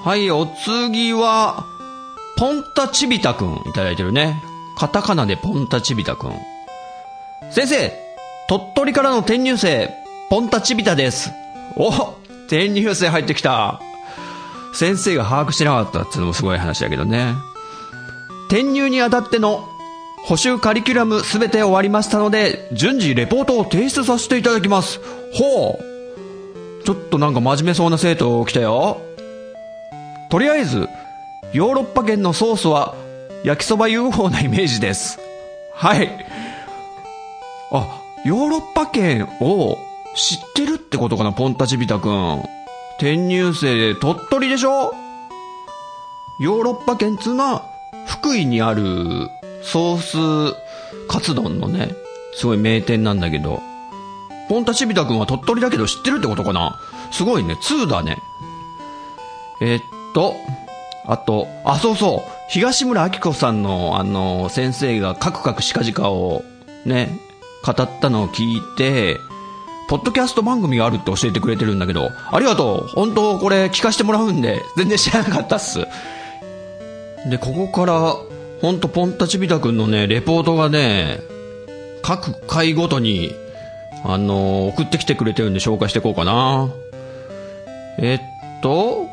[0.04, 1.66] はい、お次は、
[2.36, 4.44] ポンタチビタくんいただいてるね。
[4.78, 6.34] カタカナでポンタチビタくん。
[7.52, 7.94] 先生、
[8.50, 9.90] 鳥取からの転入生、
[10.30, 11.32] ポンタチビタです。
[11.78, 11.90] お
[12.48, 13.80] 転入生入ってきた。
[14.74, 17.36] 先生が把握してなかったっていうのもすごい話だけどね。
[18.48, 19.70] 転入にあたっての
[20.26, 25.00] 補修カリキュラムすべて終わりましたので、順次レポートを提出させていただきます。
[25.32, 26.84] ほう。
[26.84, 29.00] ちょっとなんか真面目そうな生徒来たよ。
[30.34, 30.90] とりあえず、
[31.54, 32.96] ヨーロッパ圏のソースは
[33.44, 35.20] 焼きそば UFO なイメージです。
[35.76, 36.10] はい。
[37.72, 39.78] あ、ヨーロッパ圏を
[40.16, 42.40] 知ってるってことかな、ポンタチビタくん。
[42.98, 44.96] 転入生で鳥取でしょ？
[46.40, 47.70] ヨーロッパ圏つうのは
[48.08, 49.30] 福井にある
[49.62, 50.56] ソース
[51.08, 51.92] カツ丼のね、
[52.34, 53.62] すごい名店なんだけど、
[54.50, 56.80] ポンタチビタ君は鳥取だけど知ってるってことかな？
[57.12, 58.18] すごいね、2だね。
[59.62, 59.82] えー、っ
[60.14, 60.36] と、
[61.06, 66.44] あと、あ、そうそう、東村明子さんの、あの、先生がカクカクしかじかを
[66.86, 67.10] ね、
[67.66, 69.18] 語ったのを聞いて、
[69.90, 75.80] ポッドキャスト番組があるって教えてくれてるんだけど、ありがとう本当これ聞かせてもらうんで、全然知らなかったっす。
[77.30, 78.16] で、ここから、
[78.62, 81.20] ほんとポンタチビタ君のね、レポートがね、
[82.02, 83.34] 各回ごとに、
[84.06, 86.70] あのー、送ってきてくれてるんで紹介していこうかな。
[87.98, 89.13] えっと、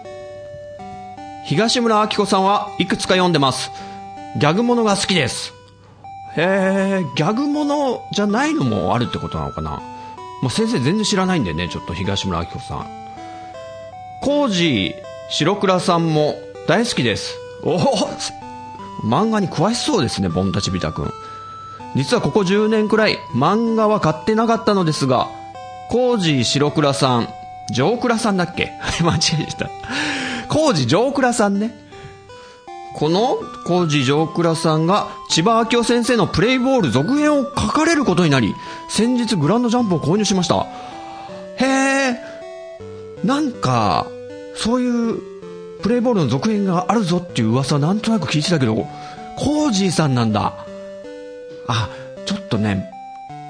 [1.50, 3.72] 東村明子さんはいくつか読んでます。
[4.38, 5.52] ギャグものが好きです。
[6.36, 9.82] へえ、ギャグものじゃないのもあるってことなのかな。
[10.42, 12.86] まあ、先生全然知らないんでね、ちょっと東村明子さん。
[14.22, 16.36] コージー、白倉さんも
[16.68, 17.34] 大好きです。
[17.64, 17.78] おお
[19.02, 21.12] 漫画に詳しそうですね、ボンタチビタくん。
[21.96, 25.26] 実はここ10年くらい、漫画は買ってなかったのですが、
[25.88, 27.28] コージー白倉さん、
[27.72, 28.70] ジョークラさんだっけ？
[29.02, 29.66] 間違えた。
[29.66, 30.29] コー
[30.74, 31.74] ジジョークラさんね。
[32.94, 33.36] この
[33.66, 38.54] コージジョークラさんが千葉明夫先生のプレイボール続編を書かれることになり、
[38.88, 40.66] 先日グランドジャンプを購入しました。
[41.56, 42.20] へえ、
[43.24, 44.06] なんか、
[44.56, 45.18] そういう
[45.82, 48.74] プレイボールの続編があるぞっていう噂はなんとなく聞いてたけど、
[49.36, 50.66] コージーさんなんだ。
[51.68, 51.88] あ、
[52.26, 52.90] ちょっとね、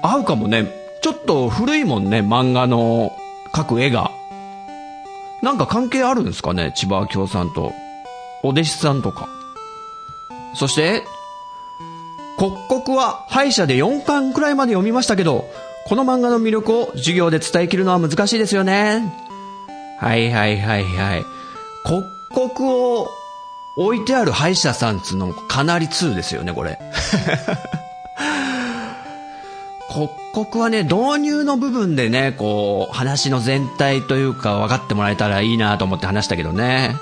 [0.01, 0.71] 合うかもね。
[1.01, 3.11] ちょっと古いもんね、漫画の
[3.53, 4.11] 描く絵が。
[5.41, 7.73] なんか関係あるんですかね、千葉明夫さんと。
[8.43, 9.27] お弟子さんとか。
[10.55, 11.03] そして、
[12.37, 15.45] 刻々は歯医者で4巻くらいまで読みましたけど、
[15.87, 19.13] この漫画の魅力を授業で伝えきるのは難しいですよね。
[19.99, 21.25] はいはいはいはい。
[21.83, 23.07] 刻々を
[23.77, 26.79] 置いてある歯医者さんつうのかなり2ですよね、これ。
[29.89, 36.95] 刻 々はね、導入の部分でね、こう、話の全体というか分かってもらえたらいいなと思って話したけどね。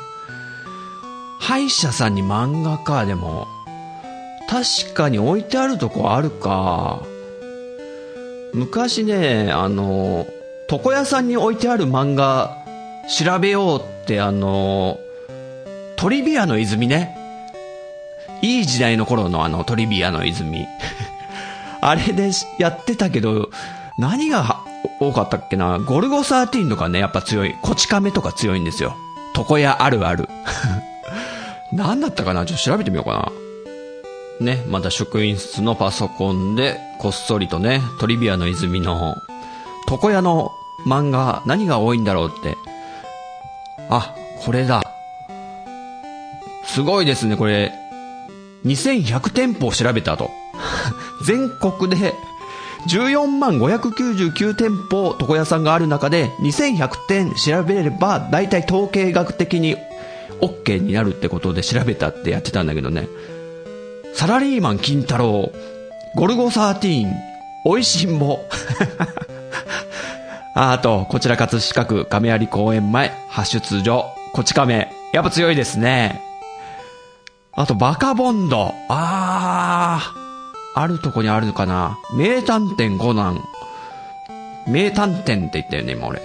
[1.39, 3.47] 歯医者さんに漫画か、でも。
[4.49, 7.03] 確かに置いてあるとこあるか。
[8.53, 10.25] 昔ね、あの、
[10.71, 12.55] 床屋さんに置いてある漫画
[13.09, 14.99] 調べようってあの、
[15.95, 17.15] トリビアの泉ね。
[18.41, 20.65] いい時代の頃のあのトリビアの泉。
[21.81, 23.49] あれでやってたけど、
[23.97, 24.63] 何が
[24.99, 25.79] 多かったっけな？
[25.79, 27.55] ゴルゴ13とかね、やっぱ強い。
[27.61, 28.95] こち亀とか強いんですよ。
[29.35, 30.27] 床屋あるある。
[31.71, 32.45] 何だったかな？
[32.45, 33.31] ちょっと調べてみようか
[34.39, 34.45] な。
[34.45, 39.17] ね、また職員室のパソコンで、こっそりとね、トリビアの泉の、
[39.89, 40.51] 床屋の
[40.85, 42.55] 漫画、何が多いんだろうって。
[43.89, 44.15] あ、
[44.45, 44.81] これだ。
[46.65, 47.73] すごいですね、これ。
[48.65, 50.31] 2100店舗を調べたと。
[51.29, 52.15] 全国で
[52.87, 59.75] 14万599店舗床屋さんがある中で2100点調べれば大体統計学的に
[60.41, 63.07] OK になるってことで調べたってやってたんだけどね。
[64.15, 65.51] サラリーマン金太郎、
[66.15, 67.05] ゴルゴ13、
[67.63, 68.39] おいしんぼ。
[70.55, 74.91] あ あと、こちら葛飾区亀有公園前、発出所、こち亀。
[75.13, 76.23] やっぱ強いですね。
[77.53, 78.73] あと、バカボンド。
[78.87, 80.18] あー、
[80.81, 81.97] あるとこにあるのかな？
[82.15, 83.43] 名探偵コナン。
[84.67, 86.21] 名探偵って言ったよね、今俺。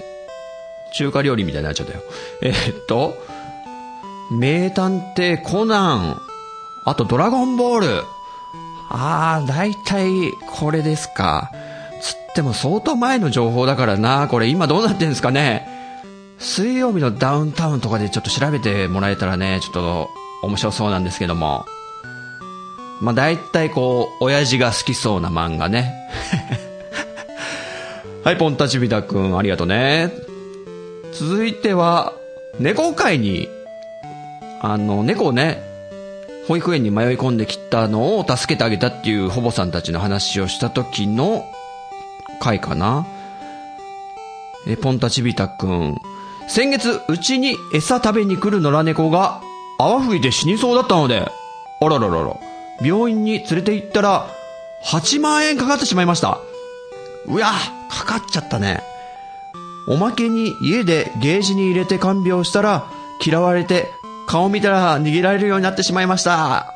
[0.92, 2.00] 中華料理みたいになっちゃったよ。
[2.42, 3.16] えー、っと、
[4.30, 6.20] 名探偵コナン。
[6.84, 8.05] あと、ドラゴンボール。
[8.90, 11.50] あー、だいたいこれですか。
[12.00, 14.28] つっても相当前の情報だからな。
[14.28, 15.66] これ今どうなってんですかね。
[16.38, 20.11] 水曜日のダウンタウンとかでちょっと調べてもらえたらね、ちょっと
[20.42, 21.64] 面白そうなんですけども。
[23.01, 25.92] まあ、大体こう、親父が好きそうな漫画ね。
[28.24, 30.12] はい、ポンタチビタくん、ありがとうね。
[31.12, 32.12] 続いては、
[32.59, 33.49] 猫界に、
[34.61, 35.62] あの、猫をね、
[36.49, 41.45] 保育園に迷い込んできたのを助けてあげたっていう保母さんたちの話をした時の
[42.40, 43.07] 回かな。
[44.66, 45.97] え、ポンタチビタくん。
[46.49, 49.40] 先月、うちに餌食べに来る野良猫が
[49.78, 51.20] 泡吹いて死にそうだったので、
[51.80, 52.36] あらららら、
[52.83, 54.29] 病院に連れて行ったら、
[54.85, 56.41] 8万円かかってしまいました。
[57.27, 57.53] うわ、
[57.91, 58.83] かかっちゃったね。
[59.87, 62.87] おまけに家でゲージに入れて看病したら、
[63.25, 63.89] 嫌われて、
[64.27, 66.75] 顔見たら逃げられるようになってしまいました。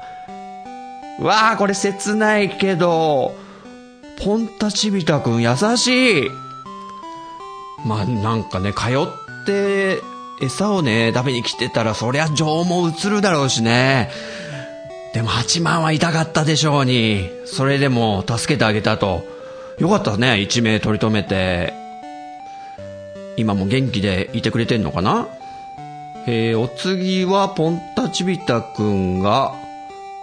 [1.20, 3.34] うわあ、これ切ないけど、
[4.24, 6.30] ポンタチビタくん優しい。
[7.84, 10.00] まあなんかね、通って
[10.40, 14.10] 餌をね、食べに来てたらそりゃ情も移るだろうしね。
[15.14, 17.30] でも8万は痛かったでしょうに。
[17.46, 19.24] それでも助けてあげたと。
[19.78, 21.72] よかったね、一命取り留めて。
[23.36, 25.28] 今も元気でいてくれてんのかな？
[26.26, 29.54] えー、お次はポンタチビタくんが、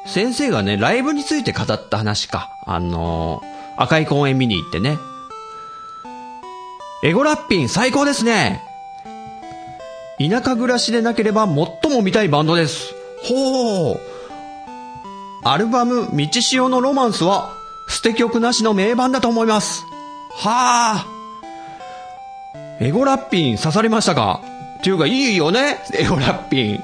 [0.06, 2.52] 先生がね、ライブについて語った話か。
[2.66, 4.98] あのー、赤い公園見に行ってね。
[7.04, 8.64] エゴラッピン最高ですね
[10.18, 12.96] 田舎暮らしでなければ最も見たいバンドです。
[13.22, 14.15] ほう。
[15.48, 17.54] アルバム、道潮のロマンスは、
[17.88, 19.84] 捨て曲なしの名盤だと思います。
[20.32, 21.08] はあ。
[22.80, 24.42] エゴラッピン刺さりましたか？
[24.80, 25.78] っていうか、いいよね？
[25.94, 26.80] エゴラッピン。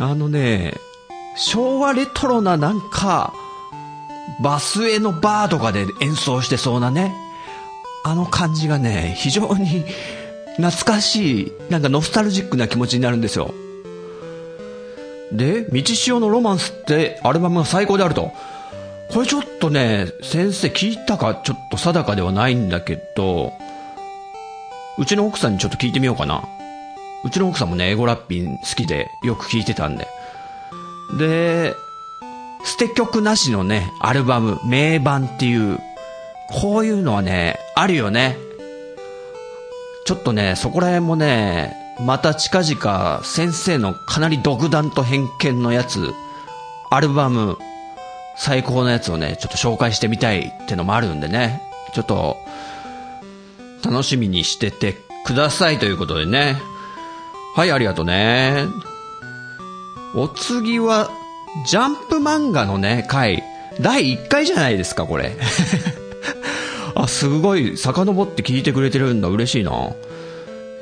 [0.00, 0.74] あのね、
[1.36, 3.32] 昭和レトロななんか、
[4.42, 7.14] バスへのバーとかで演奏してそうなね。
[8.02, 9.84] あの感じがね、非常に
[10.56, 13.54] 懐かしい、なんかノスタルジックな気持ちになるんですよ。
[15.32, 18.32] で、道潮のロマンスってアルバムが最高であると。
[19.10, 23.52] これちょっとね、先生聞いたかちょっと定かではないんだけど、
[24.98, 26.42] うちの奥さんにちょっと聞いてみようかな。
[27.24, 30.06] うちの奥さんもね、エゴラッピン好きでよく聞いてたんで。
[31.18, 31.74] で、
[32.64, 35.78] 捨て曲なしのね、アルバム、名盤っていう、
[36.50, 38.36] こういうのはね、あるよね。
[40.04, 46.12] ちょっとね、そこら辺もね、また近々先生のかなり独断と偏見のやつ、
[46.90, 47.58] アルバム、
[48.36, 51.62] 最高のやつをね、ちょっと紹介してみたいってのもあるんでね、
[51.94, 52.38] ちょっと、
[53.84, 56.56] 楽しみにしててくださいということでね。
[57.54, 58.64] はい、ありがとうね。
[60.14, 61.10] お次は、
[61.66, 63.42] ジャンプ漫画のね、回、
[63.80, 65.36] 第1回じゃないですか、これ。
[66.94, 69.72] あ、すごい、遡って聞いてくれてるんだ、嬉しいな。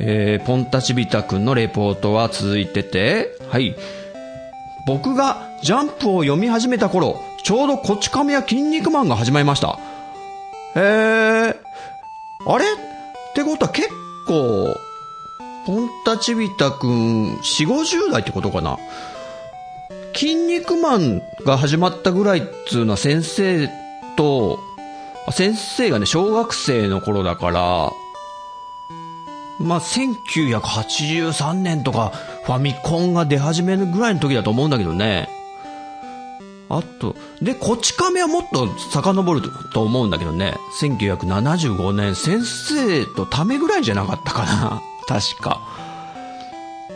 [0.03, 3.77] えー、ポンタチビタくんのレポートは続いてて、はい。
[4.87, 9.79] 僕がジャンプを読み始めた頃、ちょうどこち亀や筋肉マンが始まりました。
[10.75, 11.55] へえ、
[12.47, 12.69] あれっ
[13.35, 13.89] てことは結
[14.27, 14.75] 構、
[15.67, 18.79] ポンタチビタくん、4、50代ってことかな？
[20.15, 23.69] 筋肉マンが始まったぐらいっつうのは先生
[24.17, 24.59] と、
[25.31, 27.93] 先生がね、小学生の頃だから、
[29.61, 32.13] まあ、1983年とか、
[32.45, 35.29] ファミコンが出始めるぐらいの時だと思うんだけどね。
[36.71, 39.43] あと、で、こち亀はもっと遡る
[39.75, 40.55] と思うんだけどね。
[40.81, 44.83] 1975年、先生とためぐらいじゃなかったかな。
[45.07, 45.61] 確か。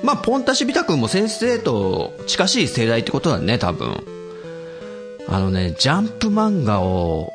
[0.02, 4.02] まあ、ポンタシビタ君も先生と近しい世代ってことだね、多分。
[5.28, 7.32] あのね、ジャンプ漫画を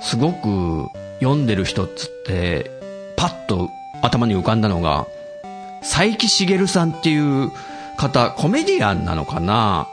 [0.00, 0.88] すごく
[1.20, 2.70] 読んでる人っつって、
[3.16, 3.68] パッと
[4.02, 5.06] 頭に浮かんだのが、
[5.80, 7.50] 佐伯茂さんっていう
[7.96, 9.86] 方、コメディアンなのかな？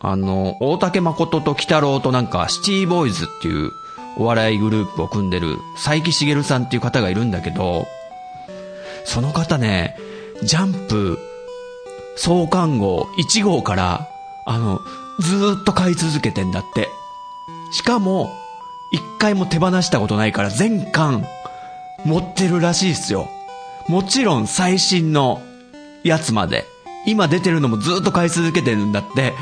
[0.00, 3.70] あの、大竹誠と鬼太郎となんか、シティボーイズっていう
[4.16, 7.86] お笑いグループを組んでる佐伯茂さんっていう方がいるんだけど、
[9.04, 9.96] その方ね、
[10.42, 11.18] ジャンプ
[12.16, 14.08] 創刊号1号から、
[14.46, 14.80] あの、
[15.20, 16.88] ずーっと買い続けてんだって。
[17.72, 18.30] しかも、
[18.92, 21.24] 一回も手放したことないから全巻
[22.04, 23.28] 持ってるらしいっすよ。
[23.88, 25.42] もちろん最新の
[26.04, 26.64] やつまで。
[27.06, 29.32] 今出てるのもずっと買い続けてるんだって。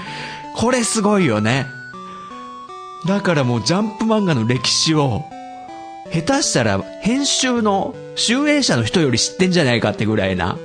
[0.55, 1.67] これすごいよね。
[3.07, 5.25] だからもうジャンプ漫画の歴史を、
[6.13, 10.57] 下手したら編集の集英社の人より知ってんじゃないかってぐらいな。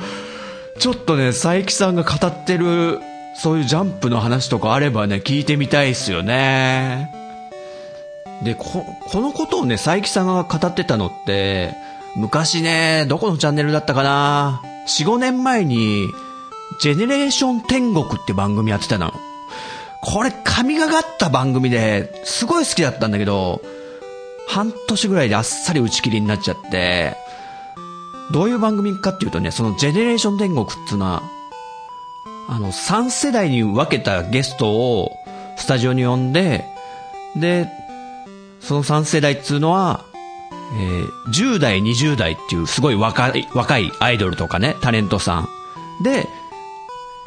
[0.78, 3.00] ちょっとね、佐伯さんが語ってる、
[3.34, 7.10] そういうジャンプの話とかあればね、聞いてみたいっすよね。
[8.42, 11.74] で、こ、このことをね、佐伯さんが語ってたのって、
[12.16, 16.08] 昔ね、どこのチャンネルだったかな ?4、5年前に、
[16.80, 19.12] ジェネレーション天国って番組やってたの。
[20.02, 23.60] これ神がかった番組で、すごい好きだったんだけど、
[24.48, 27.16] 半年ぐらいであっさり打ち切りになっちゃって、
[28.32, 31.22] どういう番組かっていうとね、そのジェネレーション天国っていうのは、
[32.48, 35.10] あの、3世代に分けたゲストを
[35.58, 36.64] スタジオに呼んで、
[37.36, 37.68] で、
[38.60, 40.05] その3世代っていうのは、
[40.74, 45.48] えー、10代、20代っていうすごい若い、若いアイドルとかね、タレントさん。
[46.02, 46.26] で、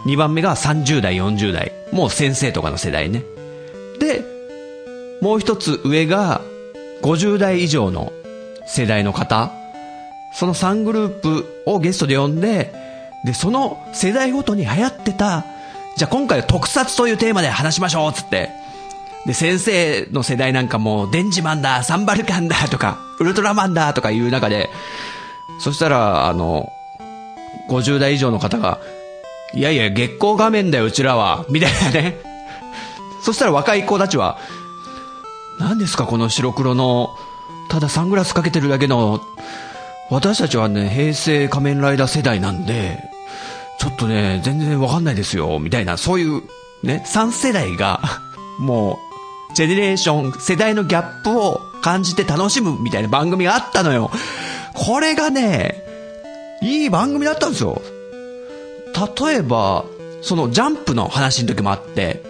[0.06, 1.72] 2番目が30代、40代。
[1.92, 3.24] もう先生とかの世代ね。
[4.00, 4.24] で、
[5.22, 6.42] もう一つ上が
[7.02, 8.14] 50代以上の
[8.68, 9.52] 世代の方。
[10.34, 12.74] その3グループをゲストで呼んで、
[13.26, 15.46] で、その世代ごとに流行ってた、
[15.98, 18.50] じゃあ今回は特撮というテーマで話しましょうつって。
[19.26, 24.70] で、先生の世代なんかも、デンジマンだ、サンバルカンだとか、ウルトラマンだとかいう中で、
[25.60, 26.72] そしたら、あの、
[27.70, 28.80] 50代以上の方が、
[29.54, 31.46] いやいや、月光画面だよ、うちらは。
[31.50, 32.18] みたいなね。
[33.22, 34.38] そしたら若い子たちは、
[35.60, 37.10] 何ですか、この白黒の、
[37.70, 39.22] ただサングラスかけてるだけの、
[40.10, 43.04] 私たちはね、平成仮面ライダー世代なんで、
[43.80, 46.44] ちょっとね、全然わかんないですよ、みたいな、そういう、
[46.84, 48.02] ね、3世代が、
[48.60, 49.09] もう、
[49.54, 54.12] ジェネレーション、世代のギャップを感じて楽しむみたいな番組があったのよ。
[54.74, 55.84] これがね、
[56.62, 57.82] いい番組だったんですよ。
[59.20, 59.86] 例えば、
[60.22, 62.22] そのジャンプの話の時もあって、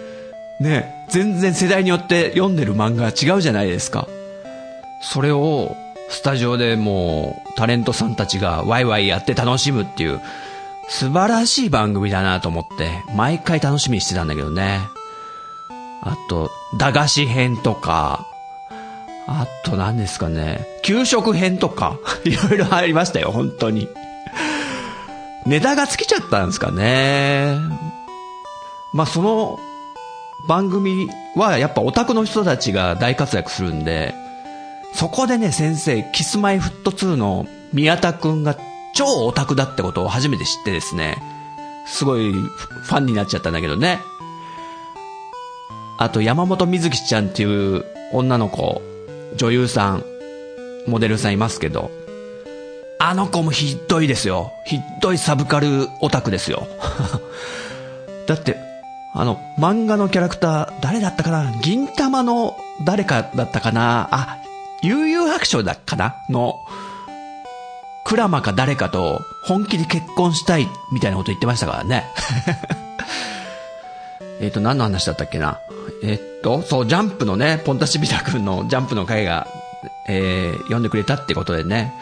[0.60, 4.06] ね、全然世代によって読んでる漫画が違うじゃないですか。
[5.02, 5.74] それを、
[6.08, 10.20] スタジオでもう、タレントさんたちがワイワイやって楽しむっていう、
[10.88, 14.80] 素晴らしい番組だなと思って、毎回楽しみにしてたんだけどね。
[16.02, 18.26] あと、駄菓子編とか、
[19.26, 23.88] あと何ですかね、給食編とか、 いろいろありましたよ、本当に。
[25.46, 27.56] ネタが尽きちゃったんですかね。
[28.92, 29.58] まあその
[30.48, 34.14] 番組はやっぱオタクの人たちが大活躍するんで、
[34.94, 38.56] そこでね、先生、キスマイフット2の宮田くんが
[38.94, 41.16] 超オタクだってことを初めて知ってですね、
[41.86, 44.00] すごいファンになっちゃったんだけどね。
[46.00, 47.84] あと山本瑞希ちゃんっていう
[48.14, 48.80] 女の子、
[49.36, 50.04] 女優さん、
[50.86, 51.90] モデルさんいますけど、
[52.98, 54.50] あの子もひどいですよ。
[54.64, 56.66] ひどいサブカルオタクですよ。
[58.26, 58.56] だって、
[59.14, 61.52] あの、漫画のキャラクター、誰だったかな？
[61.60, 64.08] 銀玉の誰かだったかな？
[64.10, 64.38] あ、
[64.82, 66.14] 悠々白書だっかな？
[66.30, 66.54] の、
[68.06, 72.06] クラマか誰かと本気で結婚したいみたいなこと言ってましたからね。
[74.40, 75.60] えっと、何の話だったっけな？
[76.02, 79.46] えっと、そう、ジャンプのね、ポンタシビタ君のジャンプの回が、
[80.08, 81.92] えー、読んでくれたってことでね。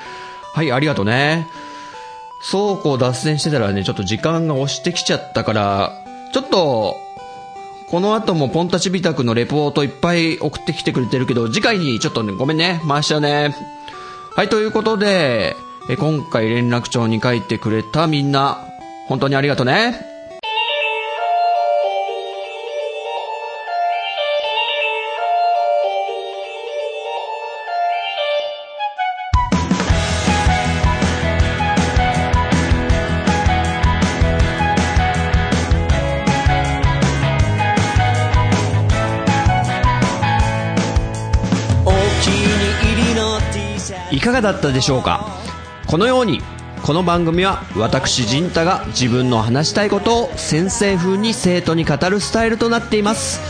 [0.54, 1.46] はい、ありがとうね。
[2.40, 5.92] そうこう脱線してたらね、ちょっと時間が押してきちゃったから、
[6.32, 6.96] ちょっと、
[7.90, 13.56] この後もポンタチビタクのレポートいっぱい送ってきてくれてるけど、次回にちょっとね、ごめんね、回しちゃうね。
[14.36, 15.56] はい、ということで、
[15.90, 18.58] え今回連絡帳に書いてくれたみんな、
[19.08, 20.17] 本当にありがとね。
[44.18, 45.28] いかがだったでしょうか？
[45.86, 46.40] このように
[46.82, 53.40] この番組は私陣太が自分の話したいことを先生風に生徒に語るスタイルとなっています。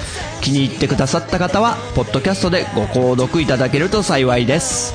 [0.43, 4.93] 気に入ってくださった方はポッドキャストでご購読いただけると幸いです。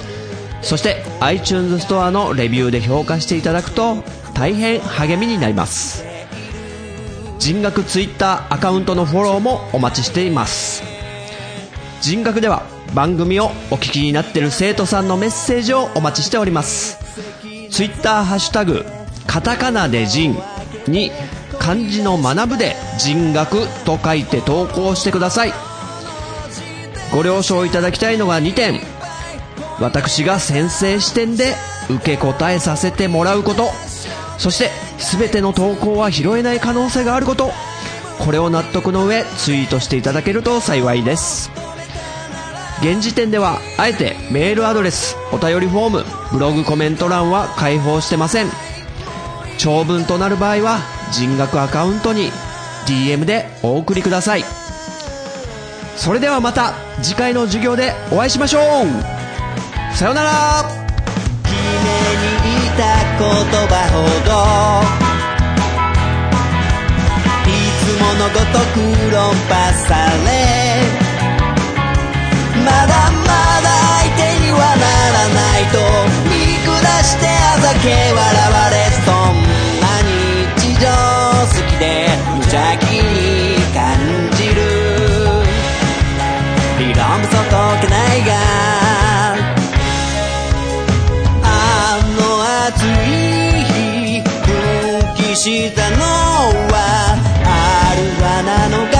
[0.61, 4.03] そして iTunes ストアのレビューで評価していただくと
[4.35, 6.05] 大変励みになります。
[7.39, 10.83] 人学 Twitter アカウントのフォローもお待ちしています。
[11.99, 12.61] 人学では
[12.93, 16.97] 番組をお聞きになってる生徒さんのメッセージをお待ちしております。
[17.71, 18.85] ツイッターハッシュタグ
[19.25, 20.35] カタカナで人
[20.87, 21.11] に
[21.57, 25.53] 漢字の学ぶで人学と書いて投稿してください。
[27.11, 28.79] ご了承いただきたいのが2点。
[29.79, 31.55] 私が先生視点で
[31.89, 33.71] 受け答えさせてもらうこと。
[34.37, 34.69] そして
[35.17, 37.51] 全ての投稿は拾えない可能性があること。
[38.19, 41.62] これを納得の上ツイートしていただけると幸いです。
[42.81, 48.47] 現時点ではあえてメールアドレスお便りフォームブログコメント欄は開放してません。
[49.57, 50.79] 長文となる場合は
[51.11, 52.31] 人学アカウントに
[52.85, 54.43] DM でお送りください。
[55.95, 58.61] それではまた次回の授業でお会いしましょう。
[59.95, 60.65] さようなら。
[61.43, 61.61] 君に
[62.43, 62.83] 言いた
[63.19, 63.29] 言
[63.67, 64.33] 葉ほど
[67.45, 68.75] いつものごとく
[69.13, 69.51] 論破
[69.87, 69.91] さ
[70.25, 70.27] れ
[72.71, 73.27] だま
[73.61, 73.67] だ
[74.01, 75.77] 相手にはならないと。
[76.29, 76.31] 見
[76.63, 76.71] 下
[77.03, 79.33] してあざけ笑われそん
[79.81, 81.83] な日常好きで
[82.29, 83.81] 無邪気に感
[84.37, 84.57] じる。
[86.79, 88.31] 理論もそう解けないが。
[91.45, 91.47] あ
[92.17, 92.19] の
[92.67, 92.85] 暑い
[93.63, 94.41] 日復
[95.15, 95.41] 帰し
[95.75, 95.95] たの
[96.71, 96.75] は
[97.45, 97.47] あ
[97.95, 98.92] るわなのか